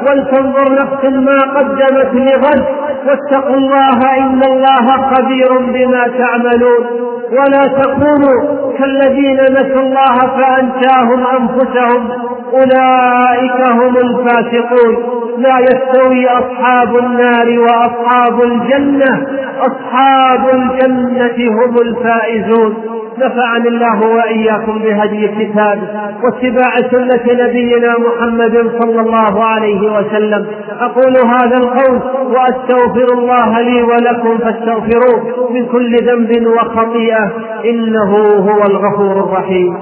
ولتنظر 0.09 0.73
نفس 0.73 1.05
ما 1.05 1.39
قدمت 1.57 2.15
لغد. 2.15 2.65
واتقوا 3.07 3.57
الله 3.57 4.19
إن 4.19 4.43
الله 4.43 4.87
خبير 5.15 5.59
بما 5.59 6.05
تعملون. 6.19 7.11
ولا 7.31 7.67
تكونوا 7.67 8.61
كالذين 8.79 9.41
نسوا 9.41 9.83
الله 9.83 10.17
فأنساهم 10.19 11.27
أنفسهم. 11.27 12.11
أولئك 12.53 13.69
هم 13.71 13.97
الفاسقون. 13.97 14.97
لا 15.39 15.59
يستوي 15.59 16.27
أصحاب 16.29 16.97
النار 16.97 17.59
وأصحاب 17.61 18.43
الجنة. 18.43 19.27
أصحاب 19.61 20.49
الجنة 20.55 21.51
هم 21.51 21.75
الفائزون. 21.83 22.75
نفعني 23.19 23.69
الله 23.69 24.01
وإياكم 24.07 24.79
بهدي 24.79 25.29
كتابه 25.29 25.89
واتباع 26.25 26.71
سنة 26.91 27.45
نبينا 27.45 27.95
محمد 27.99 28.71
صلى 28.83 29.01
الله 29.01 29.45
عليه 29.45 29.93
وسلم. 29.93 30.47
أقول 30.81 31.17
هذا 31.27 31.57
القول 31.57 32.01
وأستغفر 32.27 32.90
الله 32.97 33.61
لي 33.61 33.83
ولكم 33.83 34.39
فاستغفروه 34.39 35.51
من 35.53 35.67
كل 35.67 35.97
ذنب 35.97 36.47
وخطيئة 36.47 37.33
إنه 37.65 38.17
هو 38.39 38.67
الغفور 38.67 39.25
الرحيم. 39.25 39.77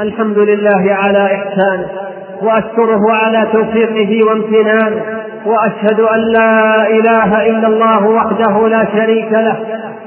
الحمد 0.00 0.38
لله 0.38 0.94
على 0.94 1.24
إحسانه 1.34 1.86
وأشكره 2.42 3.00
على 3.12 3.48
توفيقه 3.52 4.26
وامتنانه 4.26 5.02
وأشهد 5.46 6.00
أن 6.00 6.20
لا 6.20 6.86
إله 6.88 7.46
إلا 7.50 7.68
الله 7.68 8.06
وحده 8.06 8.68
لا 8.68 8.86
شريك 8.96 9.32
له 9.32 9.56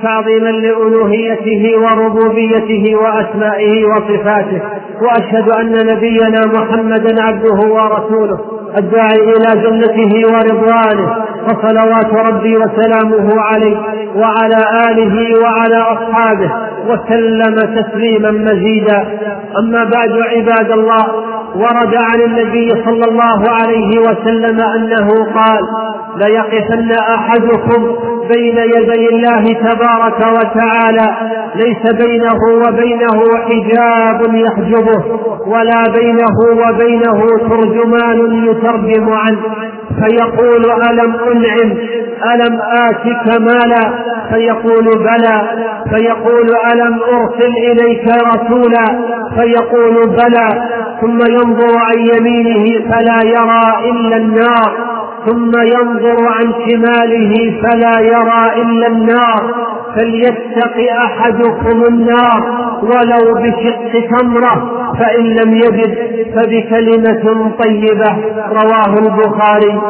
تعظيما 0.04 0.50
لألوهيته 0.50 1.78
وربوبيته 1.78 2.96
وأسمائه 2.96 3.86
وصفاته 3.86 4.62
وأشهد 5.02 5.50
أن 5.60 5.88
نبينا 5.88 6.42
محمدا 6.46 7.24
عبده 7.24 7.60
ورسوله. 7.68 8.53
الداعي 8.78 9.20
إلى 9.20 9.62
جنته 9.64 10.12
ورضوانه 10.34 11.16
فصلوات 11.48 12.28
ربي 12.28 12.58
وسلامه 12.58 13.42
عليه 13.42 13.78
وعلى 14.16 14.60
آله 14.92 15.40
وعلى 15.44 15.78
أصحابه 15.78 16.52
وسلم 16.90 17.56
تسليما 17.82 18.32
مزيدا. 18.32 19.02
أما 19.60 19.84
بعد 19.84 20.12
عباد 20.36 20.72
الله 20.72 21.06
ورد 21.56 21.96
عن 21.96 22.22
النبي 22.26 22.70
صلى 22.70 23.06
الله 23.12 23.44
عليه 23.50 24.00
وسلم 24.00 24.62
أنه 24.62 25.08
قال 25.36 25.93
ليقفن 26.18 26.92
أحدكم 27.18 27.96
بين 28.34 28.58
يدي 28.58 29.10
الله 29.10 29.44
تبارك 29.54 30.20
وتعالى 30.38 31.08
ليس 31.56 32.06
بينه 32.06 32.40
وبينه 32.68 33.20
حجاب 33.48 34.36
يحجبه 34.36 35.04
ولا 35.48 35.84
بينه 35.98 36.38
وبينه 36.52 37.28
ترجمان 37.50 38.46
يترجم 38.46 39.14
عنه. 39.14 39.42
فيقول 40.02 40.66
ألم 40.90 41.16
أنعم؟ 41.32 41.78
ألم 42.34 42.60
آتك 42.62 43.42
مالا؟ 43.42 44.04
فيقول 44.30 44.86
بلى. 44.86 45.42
فيقول 45.90 46.48
ألم 46.74 47.00
أرسل 47.04 47.54
إليك 47.72 48.06
رسولا؟ 48.08 48.86
فيقول 49.38 50.10
بلى. 50.10 50.70
ثم 51.02 51.20
ينظر 51.32 51.78
عن 51.78 52.00
يمينه 52.00 52.92
فلا 52.92 53.20
يرى 53.26 53.92
إلا 53.92 54.18
النار. 54.18 54.93
ثم 55.26 55.52
ينظر 55.62 56.28
عن 56.28 56.54
شماله 56.68 57.62
فلا 57.64 58.00
يرى 58.00 58.62
إلا 58.62 58.88
النار 58.88 59.74
فليتق 59.96 60.92
أحدكم 61.06 61.84
النار 61.90 62.64
ولو 62.84 63.34
بشق 63.36 64.18
تمرة 64.18 64.84
فإن 65.00 65.24
لم 65.24 65.54
يجد 65.54 66.14
فبكلمة 66.36 67.52
طيبة 67.64 68.16
رواه 68.52 68.94
البخاري. 69.00 69.82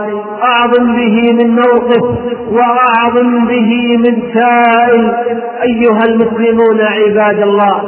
أعظم 0.43 0.95
به 0.95 1.33
من 1.33 1.55
موقف 1.55 2.03
وأعظم 2.51 3.45
به 3.45 3.97
من 3.97 4.23
سائل. 4.33 5.13
أيها 5.63 6.03
المسلمون 6.09 6.81
عباد 6.81 7.41
الله 7.41 7.81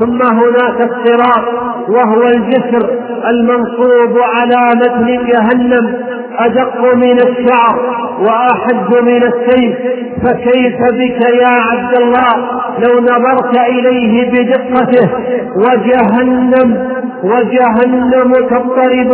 ثم 0.00 0.22
هناك 0.22 0.90
الصراط 0.90 1.44
وهو 1.88 2.22
الجسر 2.22 2.90
المنصوب 3.30 4.18
على 4.18 4.68
متن 4.76 5.26
جهنم. 5.26 5.96
أدق 6.38 6.94
من 6.94 7.16
الشعر 7.18 7.80
وأحد 8.20 9.02
من 9.02 9.22
السيف 9.22 9.76
فكيف 10.24 10.76
بك 10.92 11.34
يا 11.42 11.48
عبد 11.72 11.96
الله؟ 11.98 12.34
لو 12.78 13.00
نظرت 13.00 13.58
إليه 13.58 14.30
بدقته 14.30 15.08
وجهنم 15.56 16.92
وجهنم 17.24 18.32
تضطرب 18.50 19.10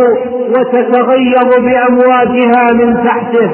وتتغير 0.49 1.59
بأمواجها 1.59 2.73
من 2.73 3.03
تحته 3.05 3.49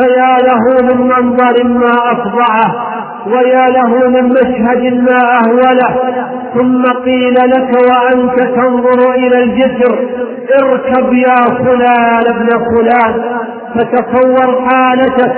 فيا 0.00 0.36
له 0.42 0.82
من 0.82 1.00
منظر 1.06 1.64
ما 1.64 1.94
أفظعه 2.12 3.01
ويا 3.26 3.70
له 3.70 4.08
من 4.08 4.28
مشهد 4.28 5.02
ما 5.02 5.20
أهوله. 5.44 5.96
ثم 6.54 6.82
قيل 6.84 7.34
لك 7.34 7.70
وأنت 7.90 8.42
تنظر 8.42 9.14
إلى 9.14 9.44
الجسر. 9.44 9.98
اركب 10.62 11.12
يا 11.12 11.44
فلان 11.64 12.24
ابن 12.28 12.48
فلان. 12.48 13.22
فتصور 13.74 14.68
حالتك 14.68 15.32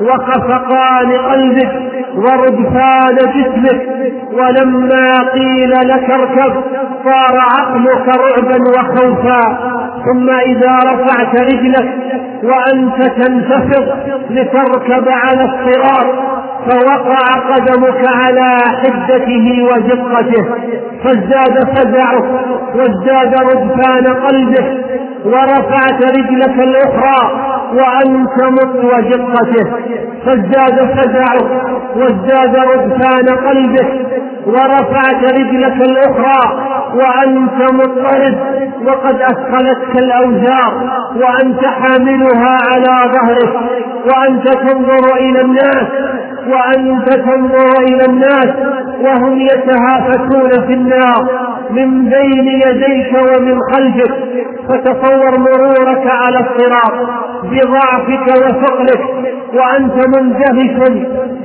وخفقان 0.00 1.12
قلبك 1.12 1.72
وردفان 2.14 3.16
جسمك. 3.16 3.88
ولما 4.32 5.30
قيل 5.32 5.70
لك 5.70 6.10
اركب 6.10 6.62
صار 7.04 7.38
عقلك 7.38 8.08
رعبا 8.08 8.58
وخوفا. 8.70 9.58
ثم 10.04 10.30
إذا 10.30 10.78
رفعت 10.78 11.40
رجلك 11.40 11.94
وأنت 12.42 13.02
تنتفض 13.02 13.86
لتركب 14.30 15.08
على 15.08 15.44
الصراط 15.44 16.39
فوقع 16.68 17.54
قدمك 17.54 18.04
على 18.24 18.58
حدته 18.82 19.62
ودقته 19.62 20.44
فازداد 21.04 21.64
فزعك 21.76 22.24
وازداد 22.74 23.34
رجفان 23.34 24.06
قلبه 24.26 24.78
ورفعت 25.24 26.04
رجلك 26.04 26.58
الأخرى 26.58 27.40
وأنت 27.74 28.44
مت 28.44 28.84
ودقته 28.84 29.70
فازداد 30.26 30.94
فزعك 30.96 31.50
وازداد 31.96 32.56
رجفان 32.56 33.36
قلبه 33.48 33.88
ورفعت 34.46 35.24
رجلك 35.38 35.76
الأخرى 35.90 36.70
وأنت 36.94 37.72
مضطرب. 37.72 38.38
وقد 38.86 39.22
أثقلتك 39.22 39.96
الأوزار 39.98 40.90
وأنت 41.16 41.64
حاملها 41.66 42.56
على 42.70 43.12
ظهرك 43.12 43.54
وأنت 44.06 44.48
تنظر 44.48 45.16
إلى 45.16 45.40
الناس 45.40 45.86
وأنت 46.52 47.08
تنظر 47.14 47.82
إلى 47.88 48.04
الناس 48.08 48.48
وهم 49.00 49.40
يتهافتون 49.40 50.50
في 50.66 50.72
النار 50.74 51.28
من 51.70 52.04
بين 52.04 52.48
يديك 52.48 53.12
ومن 53.12 53.60
خلفك 53.72 54.14
فتصور 54.68 55.38
مرورك 55.38 56.06
على 56.06 56.38
الصراط 56.38 57.08
بضعفك 57.42 58.26
وثقلك 58.28 59.00
وأنت 59.54 60.06
منزهش 60.16 60.90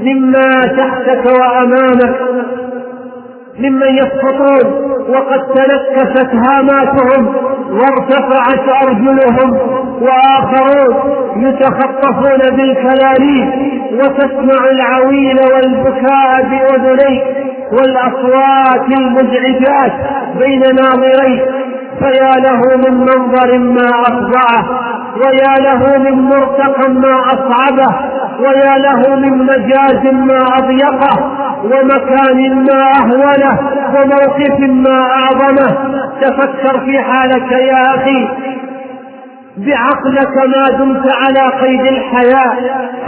مما 0.02 0.62
تحتك 0.78 1.26
وأمامك. 1.26 2.16
ممن 3.60 3.88
يسقطون 3.98 4.74
وقد 5.10 5.40
تنكست 5.56 6.36
هاماتهم 6.36 7.36
وارتفعت 7.72 8.84
أرجلهم 8.88 9.58
وآخرون 10.02 10.96
يتخطفون 11.38 12.56
بالكلاليب 12.56 13.52
وتسمع 13.94 14.66
العويل 14.72 15.40
والبكاء 15.54 16.42
بأذنيك 16.50 17.24
والأصوات 17.72 18.88
المزعجات 19.00 19.94
بين 20.40 20.60
ناظريك 20.76 21.44
فيا 22.00 22.32
له 22.40 22.62
من 22.78 22.98
منظر 22.98 23.58
ما 23.58 23.90
أفظعه 24.02 24.80
ويا 25.16 25.54
له 25.68 25.98
من 25.98 26.22
مرتقى 26.22 26.90
ما 26.94 27.20
أصعبه 27.34 27.92
ويا 28.40 28.78
له 28.78 29.16
من 29.16 29.38
مجاز 29.38 30.14
ما 30.14 30.40
أضيقه 30.58 31.32
ومكان 31.64 32.66
ما 32.68 32.82
أهونه 33.00 33.60
وموقف 33.96 34.60
ما 34.60 35.00
أعظمه. 35.20 35.96
تفكر 36.22 36.80
في 36.86 37.00
حالك 37.00 37.52
يا 37.52 37.96
أخي 37.96 38.28
بعقلك 39.58 40.38
ما 40.38 40.78
دمت 40.78 41.14
على 41.14 41.52
قيد 41.62 41.82
الحياة 41.82 42.56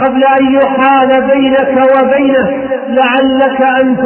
قبل 0.04 0.24
أن 0.24 0.52
يحال 0.52 1.22
بينك 1.30 1.82
وبينه. 1.94 2.68
لعلك 2.88 3.62
أن 3.80 3.96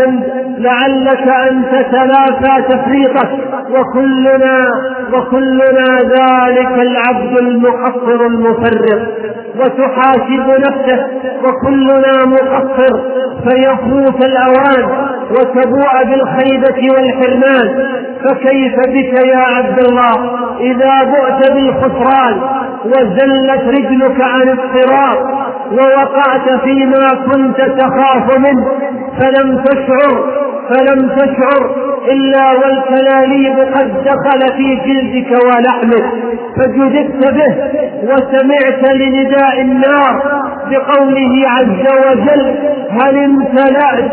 لعلك 0.58 1.28
أن 1.28 1.64
تتلافى 1.72 2.62
تفريطك. 2.68 3.30
وكلنا 3.70 4.60
وكلنا 5.12 5.98
ذلك 5.98 6.78
العبد 6.78 7.38
المقصر 7.38 8.26
المفرط. 8.26 9.02
وتحاسب 9.60 10.46
نفسك 10.58 11.06
وكلنا 11.44 12.26
مقصر. 12.26 13.00
فيفوت 13.48 14.24
الأوان. 14.24 15.08
وتبوء 15.30 16.04
بالخيبة 16.04 16.94
والحرمان. 16.94 17.86
فكيف 18.24 18.76
بك 18.76 19.26
يا 19.26 19.38
عبد 19.38 19.78
الله؟ 19.78 20.41
إذا 20.60 21.02
بؤت 21.02 21.50
بالخسران 21.50 22.40
وزلت 22.84 23.62
رجلك 23.68 24.20
عن 24.20 24.48
الصراط 24.58 25.18
ووقعت 25.72 26.60
فيما 26.64 27.08
كنت 27.32 27.60
تخاف 27.80 28.38
منه 28.38 28.66
فلم 29.20 29.64
تشعر 29.64 30.24
فلم 30.68 31.08
تشعر 31.08 31.70
إلا 32.08 32.52
والكلاليب 32.52 33.58
قد 33.58 34.04
دخل 34.04 34.56
في 34.56 34.74
جلدك 34.74 35.44
ولحمك 35.44 36.04
فجددت 36.56 37.32
به 37.34 37.56
وسمعت 38.02 38.94
لنداء 38.94 39.60
النار 39.60 40.42
بقوله 40.70 41.48
عز 41.48 41.86
وجل 42.06 42.54
هل 42.90 43.18
امتلأت؟ 43.24 44.12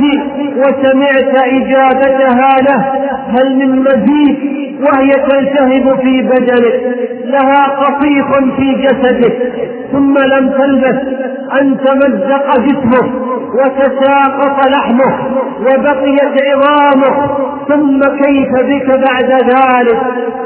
وسمعت 0.58 1.43
إجابتها 1.47 2.49
له 2.69 2.86
هل 3.28 3.56
من 3.56 3.80
مزيد؟ 3.80 4.68
وهي 4.79 5.09
تلتهب 5.09 5.99
في 6.01 6.21
بدنك 6.21 6.97
لها 7.25 7.63
قطيف 7.67 8.27
في 8.57 8.73
جسدك 8.75 9.37
ثم 9.91 10.17
لم 10.17 10.49
تلبث 10.49 11.01
أن 11.61 11.77
تمزق 11.77 12.57
جسمك 12.57 13.11
وتساقط 13.53 14.67
لحمه 14.67 15.15
وبقيت 15.59 16.43
عظامه 16.47 17.27
ثم 17.67 17.99
كيف 18.23 18.51
بك 18.51 18.87
بعد 18.87 19.31
ذلك؟ 19.31 20.01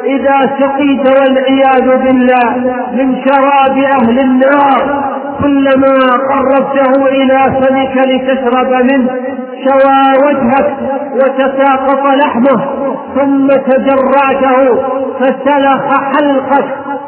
إذا 0.06 0.40
سقيت 0.60 1.20
والعياذ 1.20 1.98
بالله 2.04 2.56
من 2.94 3.16
شراب 3.26 3.78
أهل 3.78 4.20
النار 4.20 5.04
كلما 5.42 5.98
قربته 6.32 7.06
إلى 7.08 7.40
فمك 7.62 7.98
لتشرب 8.08 8.72
منه 8.92 9.10
شوى 9.64 10.26
وجهك 10.26 10.78
وتساقط 11.16 12.06
لحمه. 12.06 12.93
ثم 13.16 13.48
تجرعته 13.48 14.82
فسلخ 15.20 15.84
حلقك 16.12 16.66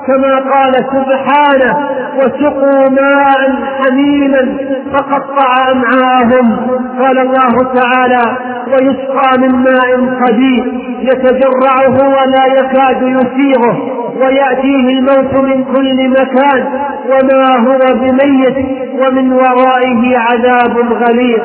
كما 0.08 0.36
قال 0.36 0.74
سبحانه 0.76 1.89
وسقوا 2.18 2.89
ماء 2.89 3.56
حميما 3.80 4.58
فقطع 4.94 5.72
امعاءهم 5.72 6.58
قال 7.02 7.20
الله 7.20 7.74
تعالى 7.74 8.38
ويسقى 8.68 9.38
من 9.39 9.52
ماء 9.63 10.15
قدير 10.26 10.74
يتجرعه 11.00 12.08
ولا 12.10 12.46
يكاد 12.60 13.02
يسيغه 13.02 13.78
ويأتيه 14.22 14.89
الموت 15.00 15.34
من 15.34 15.63
كل 15.63 16.10
مكان 16.10 16.65
وما 17.10 17.60
هو 17.68 17.80
بميت 17.96 18.58
ومن 19.02 19.32
ورائه 19.34 20.18
عذاب 20.18 20.78
غليظ. 20.78 21.41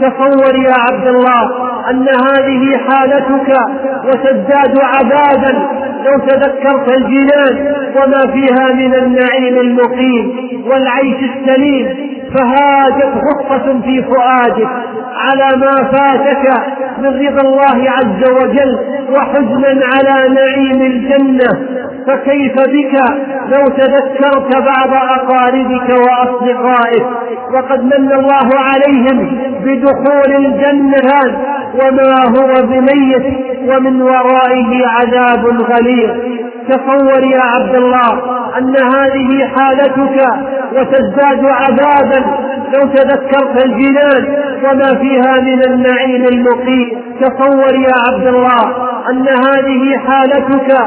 تصور 0.00 0.54
يا 0.56 0.74
عبد 0.90 1.06
الله 1.06 1.42
أن 1.90 2.06
هذه 2.08 2.78
حالتك 2.88 3.56
وتزداد 4.04 4.78
عذابا 4.80 5.68
لو 6.06 6.26
تذكرت 6.26 6.92
الجنان 6.92 7.74
وما 7.96 8.32
فيها 8.32 8.72
من 8.74 8.94
النعيم 8.94 9.58
المقيم 9.58 10.50
والعيش 10.66 11.30
السليم 11.30 12.16
فهاجت 12.34 13.12
غصة 13.26 13.80
في 13.84 14.02
فؤادك 14.02 14.68
على 15.16 15.56
ما 15.56 15.90
فاتك 15.92 16.52
من 16.98 17.06
رضا 17.26 17.48
الله 17.48 17.90
عز 17.90 18.30
وجل 18.30 18.78
وحزنا 19.16 19.80
على 19.94 20.34
نعيم 20.34 20.82
الجنة. 20.82 21.66
فكيف 22.06 22.54
بك 22.54 22.94
لو 23.56 23.64
تذكرت 23.64 24.56
بعض 24.56 24.94
أقاربك 25.18 25.88
وأصدقائك؟ 25.90 27.06
وقد 27.54 27.84
من 27.84 28.12
الله 28.12 28.48
عليهم 28.54 29.38
بدخول 29.64 30.36
الجنة 30.36 31.12
وما 31.80 32.12
هو 32.38 32.66
بميت 32.66 33.26
ومن 33.68 34.02
ورائه 34.02 34.86
عذاب 34.86 35.46
غليظ. 35.46 36.10
تصور 36.68 37.24
يا 37.24 37.40
عبد 37.56 37.74
الله 37.74 38.12
أن 38.58 38.74
هذه 38.96 39.46
حالتك 39.56 40.16
وتزداد 40.72 41.44
عذابا 41.44 42.20
لو 42.74 42.88
تذكرت 42.94 43.64
الجنان 43.64 44.24
وما 44.64 44.94
فيها 45.00 45.40
من 45.40 45.60
النعيم 45.72 46.24
المقيم. 46.24 47.02
تصور 47.20 47.74
يا 47.74 47.94
عبد 48.08 48.26
الله 48.26 48.86
أن 49.10 49.26
هذه 49.28 49.98
حالتك 49.98 50.78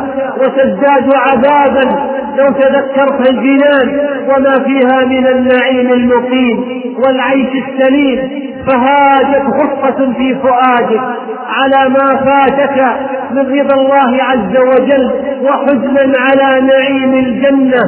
وتزداد 0.41 1.13
عذابا 1.15 2.09
لو 2.37 2.47
تذكرت 2.51 3.29
الجنان 3.29 3.99
وما 4.29 4.63
فيها 4.65 5.05
من 5.05 5.27
النعيم 5.27 5.91
المقيم. 5.93 6.83
والعيش 7.05 7.63
السليم 7.67 8.48
فهاجت 8.67 9.45
غصة 9.47 10.13
في 10.17 10.35
فؤادك 10.35 11.01
على 11.49 11.89
ما 11.89 12.07
فاتك 12.25 12.85
من 13.31 13.59
رضا 13.59 13.75
الله 13.81 14.23
عز 14.23 14.57
وجل 14.57 15.11
وحزنا 15.43 16.13
على 16.19 16.61
نعيم 16.67 17.13
الجنة. 17.13 17.81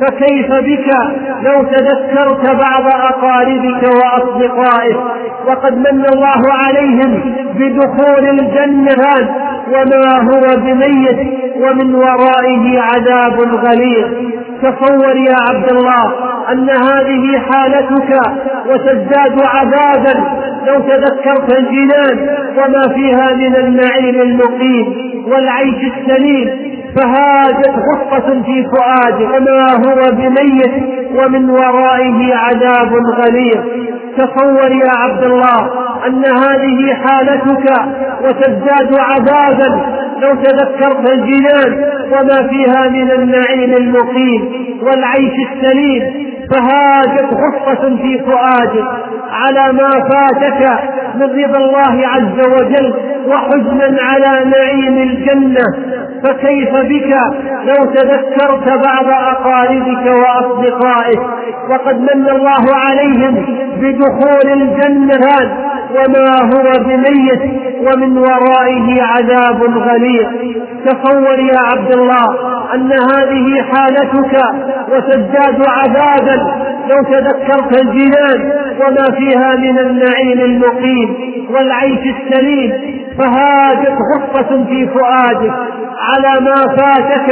فكيف 0.00 0.52
بك 0.52 0.88
لو 1.42 1.62
تذكرت 1.62 2.50
بعض 2.50 2.86
أقاربك 2.86 3.82
وأصدقائك؟ 3.82 4.96
وقد 5.46 5.76
من 5.78 6.04
الله 6.12 6.42
عليهم 6.52 7.34
بدخول 7.54 8.28
الجنة 8.28 9.28
وما 9.72 10.22
هو 10.22 10.56
بميت 10.56 11.18
ومن 11.56 11.94
ورائه 11.94 12.80
عذاب 12.80 13.40
غليظ. 13.40 14.08
تصور 14.62 15.16
يا 15.16 15.36
عبد 15.50 15.72
الله 15.72 16.04
أن 16.52 16.70
هذه 16.70 17.38
حالتك 17.38 18.20
وتزداد 18.66 19.40
عذابا. 19.44 20.40
لو 20.66 20.80
تذكرت 20.80 21.58
الجنان 21.58 22.28
وما 22.56 22.94
فيها 22.94 23.34
من 23.34 23.56
النعيم 23.56 24.20
المقيم 24.20 24.86
والعيش 25.26 25.92
السليم 25.92 26.70
فهاجت 26.96 27.74
غصة 27.92 28.42
في 28.42 28.64
فؤاده 28.64 29.36
وما 29.36 29.66
هو 29.72 30.10
بميت 30.12 30.74
ومن 31.14 31.50
ورائه 31.50 32.34
عذاب 32.34 32.92
غليظ. 32.94 33.60
تصور 34.18 34.72
يا 34.72 34.90
عبد 35.04 35.24
الله 35.24 35.70
أن 36.06 36.24
هذه 36.24 36.94
حالتك 36.94 37.72
وتزداد 38.24 38.94
عذابا. 38.98 39.99
لو 40.22 40.34
تذكرت 40.42 41.10
الجنان 41.10 41.84
وما 42.12 42.48
فيها 42.48 42.88
من 42.88 43.10
النعيم 43.10 43.72
المقيم 43.74 44.48
والعيش 44.82 45.32
السليم 45.52 46.30
فهاجت 46.50 47.28
غصة 47.32 47.96
في 47.96 48.18
فؤادك 48.18 48.88
على 49.30 49.72
ما 49.72 49.90
فاتك 49.90 50.80
من 51.14 51.22
رضا 51.44 51.58
الله 51.58 52.06
عز 52.08 52.46
وجل 52.46 52.94
وحزنا 53.26 53.96
على 54.02 54.44
نعيم 54.50 54.98
الجنة. 54.98 55.64
فكيف 56.24 56.70
بك؟ 56.70 57.14
لو 57.64 57.84
تذكرت 57.84 58.68
بعض 58.86 59.06
أقاربك 59.08 60.06
وأصدقائك 60.06 61.20
وقد 61.70 62.00
من 62.00 62.28
الله 62.30 62.64
عليهم 62.74 63.34
بدخول 63.76 64.52
الجنة 64.52 65.26
وما 65.90 66.36
هو 66.54 66.84
بميت 66.84 67.42
ومن 67.80 68.18
ورائه 68.18 69.02
عذاب 69.02 69.62
غليظ. 69.62 70.26
تصور 70.86 71.38
يا 71.38 71.58
عبد 71.72 71.92
الله 71.94 72.26
أن 72.74 72.92
هذه 72.92 73.62
حالتك 73.62 74.42
وتزداد 74.92 75.62
عذابا 75.68 76.36
لو 76.90 77.02
تذكرت 77.02 77.80
الجنان 77.80 78.52
وما 78.80 79.16
فيها 79.18 79.56
من 79.56 79.78
النعيم 79.78 80.40
المقيم 80.40 81.16
والعيش 81.50 82.14
السليم. 82.16 83.00
فهاجت 83.18 83.96
غصة 84.14 84.64
في 84.64 84.88
فؤادك. 84.88 85.52
على 86.00 86.40
ما 86.40 86.76
فاتك 86.76 87.28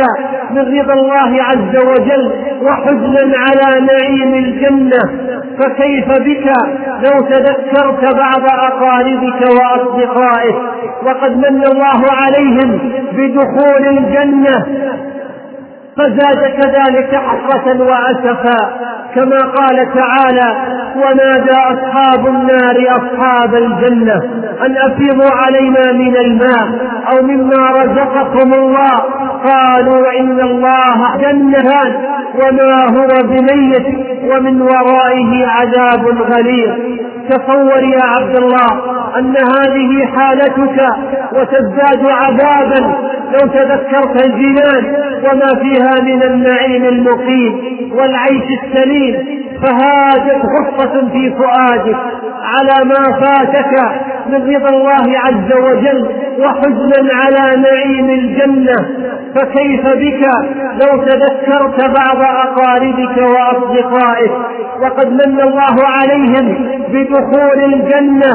من 0.51 0.79
رضا 0.81 0.95
الله 0.95 1.43
عز 1.43 1.77
وجل 1.87 2.33
وحزنا 2.63 3.35
على 3.39 3.81
نعيم 3.81 4.35
الجنة. 4.35 5.29
فكيف 5.59 6.09
بك 6.09 6.47
لو 7.05 7.21
تذكرت 7.21 8.15
بعض 8.15 8.45
أقاربك 8.59 9.41
وأصدقائك 9.41 10.57
وقد 11.03 11.37
من 11.37 11.63
الله 11.73 12.03
عليهم 12.11 12.93
بدخول 13.13 13.87
الجنة؟ 13.87 14.67
فزاد 15.97 16.41
كذلك 16.61 17.15
حسرة 17.15 17.83
وأسفا. 17.83 18.88
كما 19.19 19.39
قال 19.39 19.77
تعالى 19.95 20.49
ونادى 20.97 21.51
أصحاب 21.75 22.27
النار 22.27 22.77
أصحاب 22.97 23.55
الجنة 23.55 24.17
أن 24.67 24.77
أفيضوا 24.77 25.31
علينا 25.31 25.93
من 25.93 26.17
الماء 26.17 26.69
أو 27.13 27.23
مما 27.23 27.71
رزقكم 27.71 28.55
الله 28.55 28.97
قالوا 29.45 30.21
إن 30.21 30.41
الله 30.41 31.17
جنتان 31.17 31.93
وما 32.35 32.75
هو 32.99 33.09
بميت 33.29 33.87
ومن 34.31 34.63
ورائه 34.63 35.47
عذاب 35.47 36.07
غليظ. 36.33 36.99
تصور 37.31 37.83
يا 37.83 38.03
عبد 38.19 38.37
الله 38.37 38.67
أن 39.19 39.35
هذه 39.37 40.07
حالتك 40.17 40.87
وتزداد 41.33 42.07
عذابا 42.11 42.99
لو 43.33 43.49
تذكرت 43.49 44.25
الجنان 44.27 44.85
وما 45.25 45.61
فيها 45.63 45.95
من 46.03 46.23
النعيم 46.23 46.85
المقيم 46.85 47.53
والعيش 47.93 48.45
السليم 48.63 49.39
فهاجت 49.63 50.43
غصة 50.59 51.09
في 51.13 51.31
فؤادك 51.31 51.97
على 52.43 52.85
ما 52.85 53.21
فاتك 53.21 53.75
من 54.29 54.55
رضا 54.55 54.69
الله 54.69 55.19
عز 55.19 55.53
وجل 55.53 56.09
وحزنا 56.39 57.11
على 57.15 57.63
نعيم 57.63 58.11
الجنة. 58.11 58.89
فكيف 59.35 59.87
بك 59.87 60.23
لو 60.81 61.03
تذكرت 61.03 61.91
بعض 61.99 62.23
أقاربك 62.23 63.17
وأصدقائك؟ 63.17 64.31
وقد 64.83 65.13
من 65.13 65.41
الله 65.41 65.77
عليهم 65.85 66.69
بدخول 66.93 67.75
الجنة. 67.75 68.33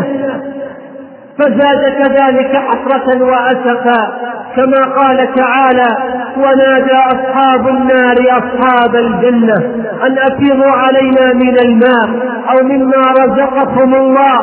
فزاد 1.39 1.93
كذلك 1.99 2.57
حسرة 2.57 3.23
وأسفا 3.23 4.13
كما 4.55 4.81
قال 4.81 5.33
تعالى 5.35 5.97
ونادى 6.37 6.95
أصحاب 6.95 7.67
النار 7.67 8.15
أصحاب 8.29 8.95
الجنة 8.95 9.55
أن 10.07 10.17
أفيضوا 10.17 10.71
علينا 10.71 11.33
من 11.33 11.59
الماء 11.59 12.09
أو 12.49 12.63
مما 12.63 13.01
رزقكم 13.11 13.93
الله. 13.93 14.37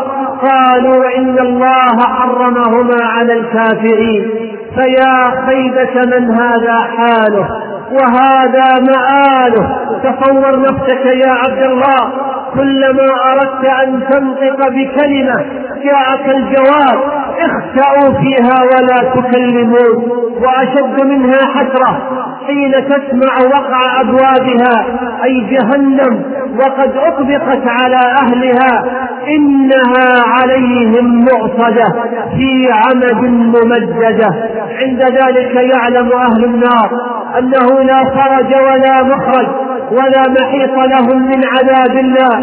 قالوا 0.48 1.16
إن 1.16 1.38
الله 1.38 1.98
حرمهما 1.98 3.05
على 3.05 3.33
الكافرين. 3.33 4.31
فيا 4.74 5.31
خيبة 5.46 6.16
من 6.16 6.31
هذا 6.35 6.79
حاله؟ 6.96 7.48
وهذا 7.92 8.81
مآله؟ 8.81 9.76
تصور 10.05 10.61
نفسك 10.61 11.07
يا 11.07 11.31
عبد 11.31 11.62
الله. 11.62 12.31
كلما 12.55 13.09
أردت 13.33 13.65
أن 13.65 14.01
تنطق 14.11 14.69
بكلمة 14.69 15.45
جاءك 15.85 16.29
الجواب 16.37 16.99
اخسأوا 17.39 18.15
فيها 18.21 18.63
ولا 18.63 19.11
تكلمون 19.15 20.11
وأشد 20.43 21.05
منها 21.05 21.39
حسرة. 21.55 22.03
حين 22.47 22.73
تسمع 22.73 23.47
وقع 23.55 24.01
أبوابها 24.01 24.85
أي 25.25 25.41
جهنم 25.41 26.23
وقد 26.59 26.97
أطبقت 26.97 27.63
على 27.67 28.01
أهلها 28.23 28.85
إنها 29.29 30.23
عليهم 30.27 31.25
معصدة 31.25 32.03
في 32.37 32.69
عمد 32.73 33.23
ممددة. 33.25 34.35
عند 34.83 35.03
ذلك 35.03 35.55
يعلم 35.55 36.11
أهل 36.13 36.45
النار 36.45 36.91
أنه 37.39 37.83
لا 37.83 38.05
فرج 38.05 38.55
ولا 38.55 39.03
مخرج. 39.03 39.70
ولا 39.92 40.22
محيط 40.40 40.74
لهم 40.92 41.18
من 41.29 41.40
عذاب 41.55 41.96
الله. 42.05 42.37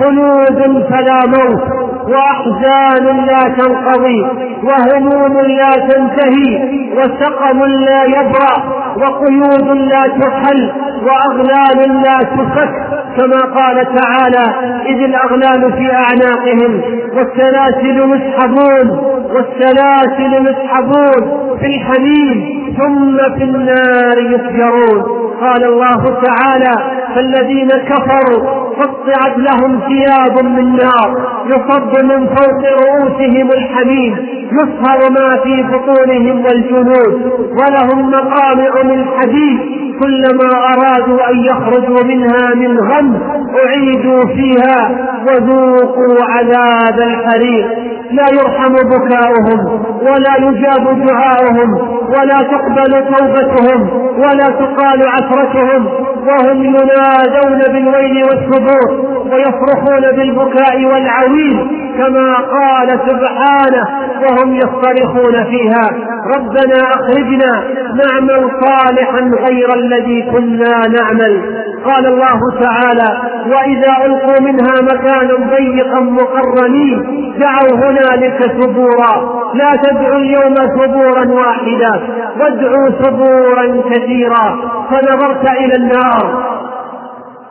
خلود 0.00 0.86
فلا 0.90 1.20
موت 1.26 1.62
وأحزان 2.08 3.26
لا 3.26 3.42
تنقضي 3.58 4.26
وهموم 4.62 5.34
لا 5.40 5.72
تنتهي 5.88 6.50
وسقم 6.96 7.64
لا 7.64 8.04
يبرأ 8.04 8.54
وقيود 8.96 9.68
لا 9.92 10.02
تحل 10.20 10.72
وأغلال 11.06 12.02
لا 12.02 12.18
تفك. 12.18 13.03
كما 13.16 13.40
قال 13.58 13.76
تعالى 13.76 14.44
إذ 14.86 15.04
الأغلال 15.04 15.72
في 15.72 15.92
أعناقهم 15.92 16.80
والسلاسل 17.16 18.06
مسحبون 18.08 19.14
والسلاسل 19.34 20.42
مسحبون 20.42 21.56
في 21.60 21.66
الحميم 21.66 22.64
ثم 22.78 23.16
في 23.38 23.44
النار 23.44 24.18
يسجرون. 24.18 25.24
قال 25.40 25.64
الله 25.64 26.20
تعالى 26.22 26.74
فالذين 27.14 27.68
كفروا 27.68 28.50
قطعت 28.80 29.38
لهم 29.38 29.80
ثياب 29.88 30.44
من 30.44 30.76
نار 30.76 31.28
يصب 31.46 32.04
من 32.04 32.26
فوق 32.26 32.62
رؤوسهم 32.84 33.50
الحميم 33.52 34.16
يصهر 34.52 35.10
ما 35.10 35.28
في 35.44 35.62
بطونهم 35.62 36.44
والجنود 36.44 37.32
ولهم 37.60 38.10
مقامع 38.10 38.82
من 38.84 39.06
حديد. 39.18 39.83
كلما 40.02 40.48
أرادوا 40.72 41.30
أن 41.30 41.36
يخرجوا 41.44 42.04
منها 42.04 42.54
من 42.54 42.78
غم 42.78 43.20
أعيدوا 43.64 44.24
فيها 44.36 44.90
وذوقوا 45.26 46.24
عذاب 46.24 46.98
الحريق. 47.00 47.66
لا 48.10 48.24
يرحم 48.32 48.72
بكاؤهم 48.72 49.82
ولا 50.02 50.36
يجاب 50.38 51.06
دعاؤهم 51.06 51.70
ولا 52.08 52.38
تقبل 52.52 52.92
توبتهم 52.92 53.90
ولا 54.18 54.46
تقال 54.46 55.02
عثرتهم. 55.08 55.88
وهم 56.26 56.64
ينادون 56.64 57.58
بالويل 57.72 58.24
والثبور 58.24 59.14
ويصرخون 59.32 60.16
بالبكاء 60.16 60.84
والعويل. 60.84 61.83
كما 61.98 62.34
قال 62.34 62.88
سبحانه 63.08 63.84
وهم 64.22 64.54
يصطرخون 64.54 65.44
فيها. 65.44 65.90
ربنا 66.36 66.82
أخرجنا 66.94 67.52
نعمل 67.94 68.50
صالحا 68.64 69.20
غير 69.46 69.74
الذي 69.74 70.22
كنا 70.22 70.82
نعمل. 70.88 71.64
قال 71.84 72.06
الله 72.06 72.40
تعالى 72.60 73.18
وإذا 73.46 74.06
ألقوا 74.06 74.40
منها 74.40 74.74
مكانا 74.82 75.56
ضيقا 75.56 76.00
مقرنين 76.00 77.24
دعوا 77.38 77.76
هنالك 77.84 78.42
ثبورا. 78.60 79.44
لا 79.54 79.76
تدعوا 79.82 80.16
اليوم 80.16 80.54
ثبورا 80.54 81.24
واحدا 81.28 82.00
وادعوا 82.40 82.88
ثبورا 83.02 83.82
كثيرا. 83.90 84.56
فنظرت 84.90 85.50
إلى 85.50 85.74
النار. 85.76 86.54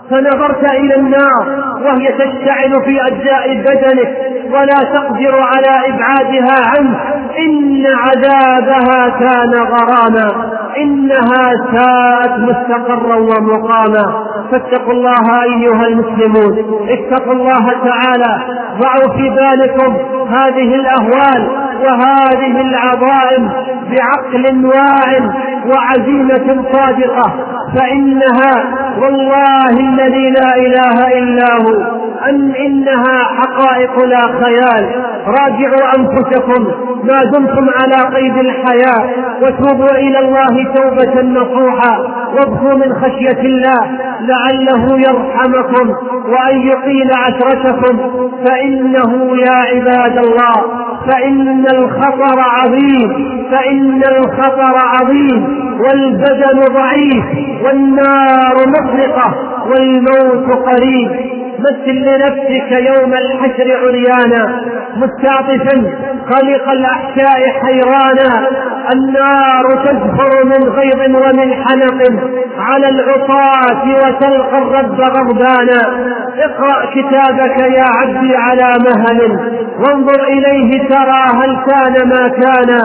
فنظرت 0.10 0.72
إلى 0.74 0.96
النار 0.96 1.64
وهي 1.86 2.08
تشتعل 2.08 2.84
في 2.86 3.02
أجزاء 3.08 3.54
بدنك 3.58 4.18
ولا 4.54 4.80
تقدر 4.94 5.36
على 5.36 5.94
إبعادها 5.94 6.68
عنه. 6.78 7.00
إن 7.40 7.86
عذابها 7.88 9.10
كان 9.20 9.54
غراما 9.54 10.54
إنها 10.78 11.54
ساءت 11.74 12.40
مستقرا 12.40 13.16
ومقاما. 13.16 14.24
فاتقوا 14.52 14.94
الله 14.94 15.44
أيها 15.44 15.88
المسلمون 15.88 16.58
اتقوا 16.90 17.34
الله 17.34 17.66
تعالى 17.86 18.42
ضعوا 18.82 19.18
في 19.18 19.30
بالكم 19.30 19.98
هذه 20.30 20.76
الأهوال 20.76 21.48
وهذه 21.84 22.62
العظائم 22.62 23.50
بعقل 23.92 24.66
واع 24.66 25.34
وعزيمة 25.66 26.66
صادقة 26.74 27.34
فإنها 27.76 28.54
والله 29.02 29.70
الذي 29.70 30.30
لا 30.30 30.50
إله 30.58 31.08
إلا 31.20 31.48
هو. 31.64 32.03
أن 32.30 32.56
إنها 32.56 33.24
حقائق 33.24 34.06
لا 34.06 34.22
خيال. 34.44 35.06
راجعوا 35.28 35.98
أنفسكم. 35.98 36.72
ما 37.04 37.24
دمتم 37.24 37.70
على 37.70 38.16
قيد 38.16 38.38
الحياة. 38.38 39.10
وتوبوا 39.42 39.96
إلى 39.96 40.20
الله 40.20 40.74
توبة 40.76 41.22
نصوحا. 41.22 42.00
وابقوا 42.34 42.74
من 42.74 42.94
خشية 42.94 43.42
الله 43.42 43.88
لعله 44.22 45.00
يرحمكم. 45.00 45.90
وأن 46.30 46.58
يقيل 46.58 47.12
عشرتكم. 47.28 47.98
فإنه 48.46 49.38
يا 49.38 49.56
عباد 49.76 50.18
الله. 50.18 50.84
فإن 51.12 51.66
الخطر 51.74 52.40
عظيم. 52.40 53.44
فإن 53.52 54.02
الخطر 54.18 54.76
عظيم. 55.00 55.64
والبدن 55.80 56.74
ضعيف. 56.74 57.26
والنار 57.66 58.56
مطلقة. 58.68 59.53
والموت 59.68 60.66
قريب. 60.68 61.12
مثل 61.60 61.96
لنفسك 61.96 62.72
يوم 62.72 63.14
الحشر 63.14 63.78
عريانا. 63.84 64.62
مستعطفا 64.96 65.92
خلق 66.32 66.72
الأحشاء 66.72 67.50
حيرانا. 67.64 68.50
النار 68.94 69.86
تزفر 69.86 70.46
من 70.46 70.70
غيظ 70.70 71.16
ومن 71.16 71.54
حنق. 71.54 72.22
على 72.60 72.90
العصاة 72.90 73.84
وتلقى 73.86 74.58
الرب 74.58 75.02
غضبانا. 75.02 76.10
اقرأ 76.38 76.86
كتابك 76.96 77.60
يا 77.78 77.86
عبدي 78.02 78.36
على 78.36 78.76
مهل. 78.86 79.40
وانظر 79.80 80.24
إليه 80.24 80.90
ترى 80.90 81.24
هل 81.44 81.58
كان 81.70 82.10
ما 82.10 82.28
كان. 82.28 82.80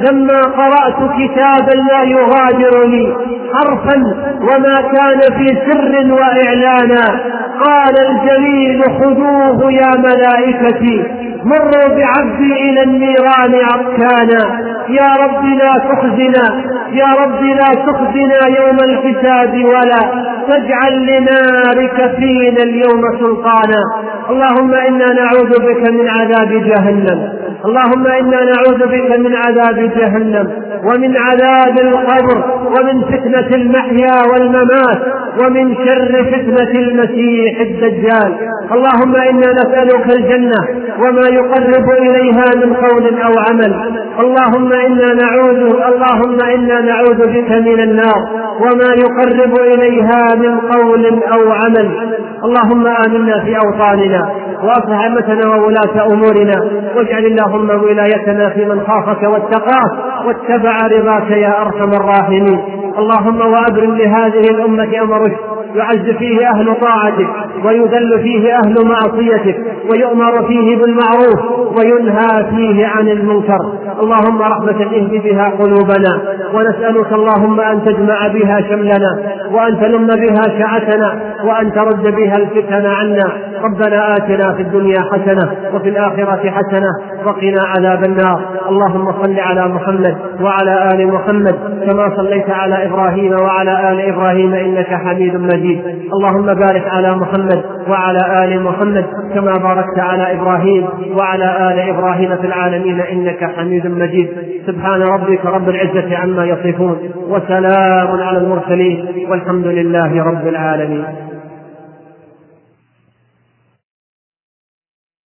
لما 0.00 0.40
قرأت 0.42 1.10
كتابا 1.18 1.74
لا 1.90 2.02
يغادر 2.02 2.86
لي 2.86 3.16
حرفا 3.54 3.96
وما 4.40 4.74
كان 4.74 5.20
في 5.38 5.46
سر 5.46 6.04
وإعلانا 6.14 7.20
قال 7.64 7.94
الجليل 8.08 8.82
خذوه 8.82 9.72
يا 9.72 9.90
ملائكتي 9.98 11.02
مروا 11.44 11.88
بعبدي 11.96 12.52
إلى 12.70 12.82
النيران 12.82 13.54
عركانا 13.72 14.60
يا 14.88 15.14
رب 15.24 15.44
لا 15.44 15.72
تخزنا 15.88 16.64
يا 16.92 17.06
رب 17.22 17.42
لا 17.42 17.74
تخزنا 17.86 18.40
يوم 18.58 18.76
الحساب 18.80 19.64
ولا 19.64 20.24
تجعل 20.48 21.06
لنارك 21.06 22.14
فينا 22.16 22.62
اليوم 22.62 23.02
سلطانا 23.20 23.82
اللهم 24.30 24.74
إنا 24.74 25.06
نعوذ 25.12 25.50
بك 25.50 25.90
من 25.90 26.08
عذاب 26.08 26.48
جهنم 26.50 27.43
اللهم 27.66 28.06
إنا 28.06 28.40
نعوذ 28.52 28.78
بك 28.86 29.18
من 29.18 29.36
عذاب 29.36 29.78
جهنم 29.96 30.46
ومن 30.84 31.16
عذاب 31.16 31.78
القبر 31.78 32.38
ومن 32.74 33.02
فتنة 33.04 33.50
المحيا 33.56 34.16
والممات 34.32 35.00
ومن 35.42 35.74
شر 35.74 36.24
فتنة 36.32 36.72
المسيح 36.84 37.60
الدجال. 37.60 38.32
اللهم 38.72 39.16
إنا 39.16 39.52
نسألك 39.52 40.06
الجنة 40.18 40.60
وما 41.02 41.26
يقرب 41.28 41.90
إليها 41.90 42.44
من 42.56 42.74
قول 42.74 43.04
أو 43.22 43.32
عمل. 43.48 43.72
اللهم 44.20 44.72
إنا 44.72 45.14
نعوذ 45.22 45.60
اللهم 45.90 46.38
إنا 46.54 46.80
نعوذ 46.80 47.18
بك 47.34 47.50
من 47.50 47.80
النار 47.80 48.20
وما 48.60 48.90
يقرب 49.04 49.54
إليها 49.72 50.34
من 50.36 50.58
قول 50.60 51.06
أو 51.06 51.52
عمل. 51.52 52.14
اللهم 52.44 52.86
آمنا 52.86 53.44
في 53.44 53.56
أوطاننا 53.56 54.30
وأصلح 54.62 55.04
أمتنا 55.06 55.54
وولاة 55.54 56.12
أمورنا 56.12 56.70
واجعل 56.96 57.24
اللهم 57.54 57.82
ولايتنا 57.82 58.50
في 58.50 58.64
من 58.64 58.80
خافك 58.86 59.22
واتقاك 59.22 59.92
واتبع 60.26 60.76
رضاك 60.86 61.30
يا 61.30 61.62
أرحم 61.62 61.90
الراحمين. 62.00 62.60
اللهم 62.98 63.40
وأبرم 63.40 63.94
لهذه 63.96 64.40
الأمة 64.50 65.02
أمر 65.02 65.36
يعز 65.74 66.10
فيه 66.18 66.38
أهل 66.54 66.74
طاعتك. 66.80 67.43
ويذل 67.64 68.22
فيه 68.22 68.54
أهل 68.54 68.74
معصيتك 68.84 69.56
ويؤمر 69.90 70.46
فيه 70.46 70.76
بالمعروف 70.76 71.40
وينهى 71.78 72.44
فيه 72.50 72.86
عن 72.86 73.08
المنكر. 73.08 73.72
اللهم 74.02 74.42
رحمة 74.42 74.82
اهد 74.82 75.22
بها 75.24 75.44
قلوبنا 75.48 76.22
ونسألك 76.54 77.12
اللهم 77.12 77.60
أن 77.60 77.84
تجمع 77.84 78.26
بها 78.34 78.60
شملنا 78.68 79.18
وأن 79.52 79.80
تلم 79.80 80.06
بها 80.06 80.42
شعتنا 80.58 81.20
وأن 81.44 81.72
ترد 81.72 82.14
بها 82.16 82.36
الفتن 82.36 82.86
عنا. 82.86 83.32
ربنا 83.64 84.14
آتنا 84.16 84.54
في 84.56 84.62
الدنيا 84.62 85.00
حسنة 85.00 85.50
وفي 85.74 85.88
الآخرة 85.88 86.50
حسنة 86.50 86.90
وقنا 87.26 87.62
عذاب 87.62 88.04
النار. 88.04 88.40
اللهم 88.68 89.12
صل 89.22 89.40
على 89.40 89.68
محمد 89.68 90.16
وعلى 90.40 90.88
آل 90.94 91.08
محمد 91.08 91.54
كما 91.86 92.16
صليت 92.16 92.50
على 92.50 92.86
إبراهيم 92.86 93.32
وعلى 93.32 93.92
آل 93.92 94.00
إبراهيم 94.00 94.54
إنك 94.54 94.86
حميد 94.86 95.36
مجيد. 95.36 95.82
اللهم 96.14 96.46
بارك 96.46 96.84
على 96.88 97.16
محمد 97.44 97.64
وعلى 97.88 98.44
آل 98.44 98.62
محمد 98.62 99.04
كما 99.34 99.52
باركت 99.52 99.98
على 99.98 100.32
إبراهيم 100.32 100.88
وعلى 101.16 101.44
آل 101.44 101.78
إبراهيم 101.78 102.36
في 102.36 102.46
العالمين 102.46 103.00
إنك 103.00 103.50
حميد 103.56 103.86
مجيد. 103.86 104.28
سبحان 104.66 105.02
ربك 105.02 105.46
رب 105.46 105.68
العزة 105.68 106.16
عما 106.16 106.44
يصفون 106.44 106.98
وسلام 107.28 108.20
على 108.20 108.38
المرسلين 108.38 109.06
والحمد 109.30 109.66
لله 109.66 110.24
رب 110.24 110.46
العالمين. 110.48 111.04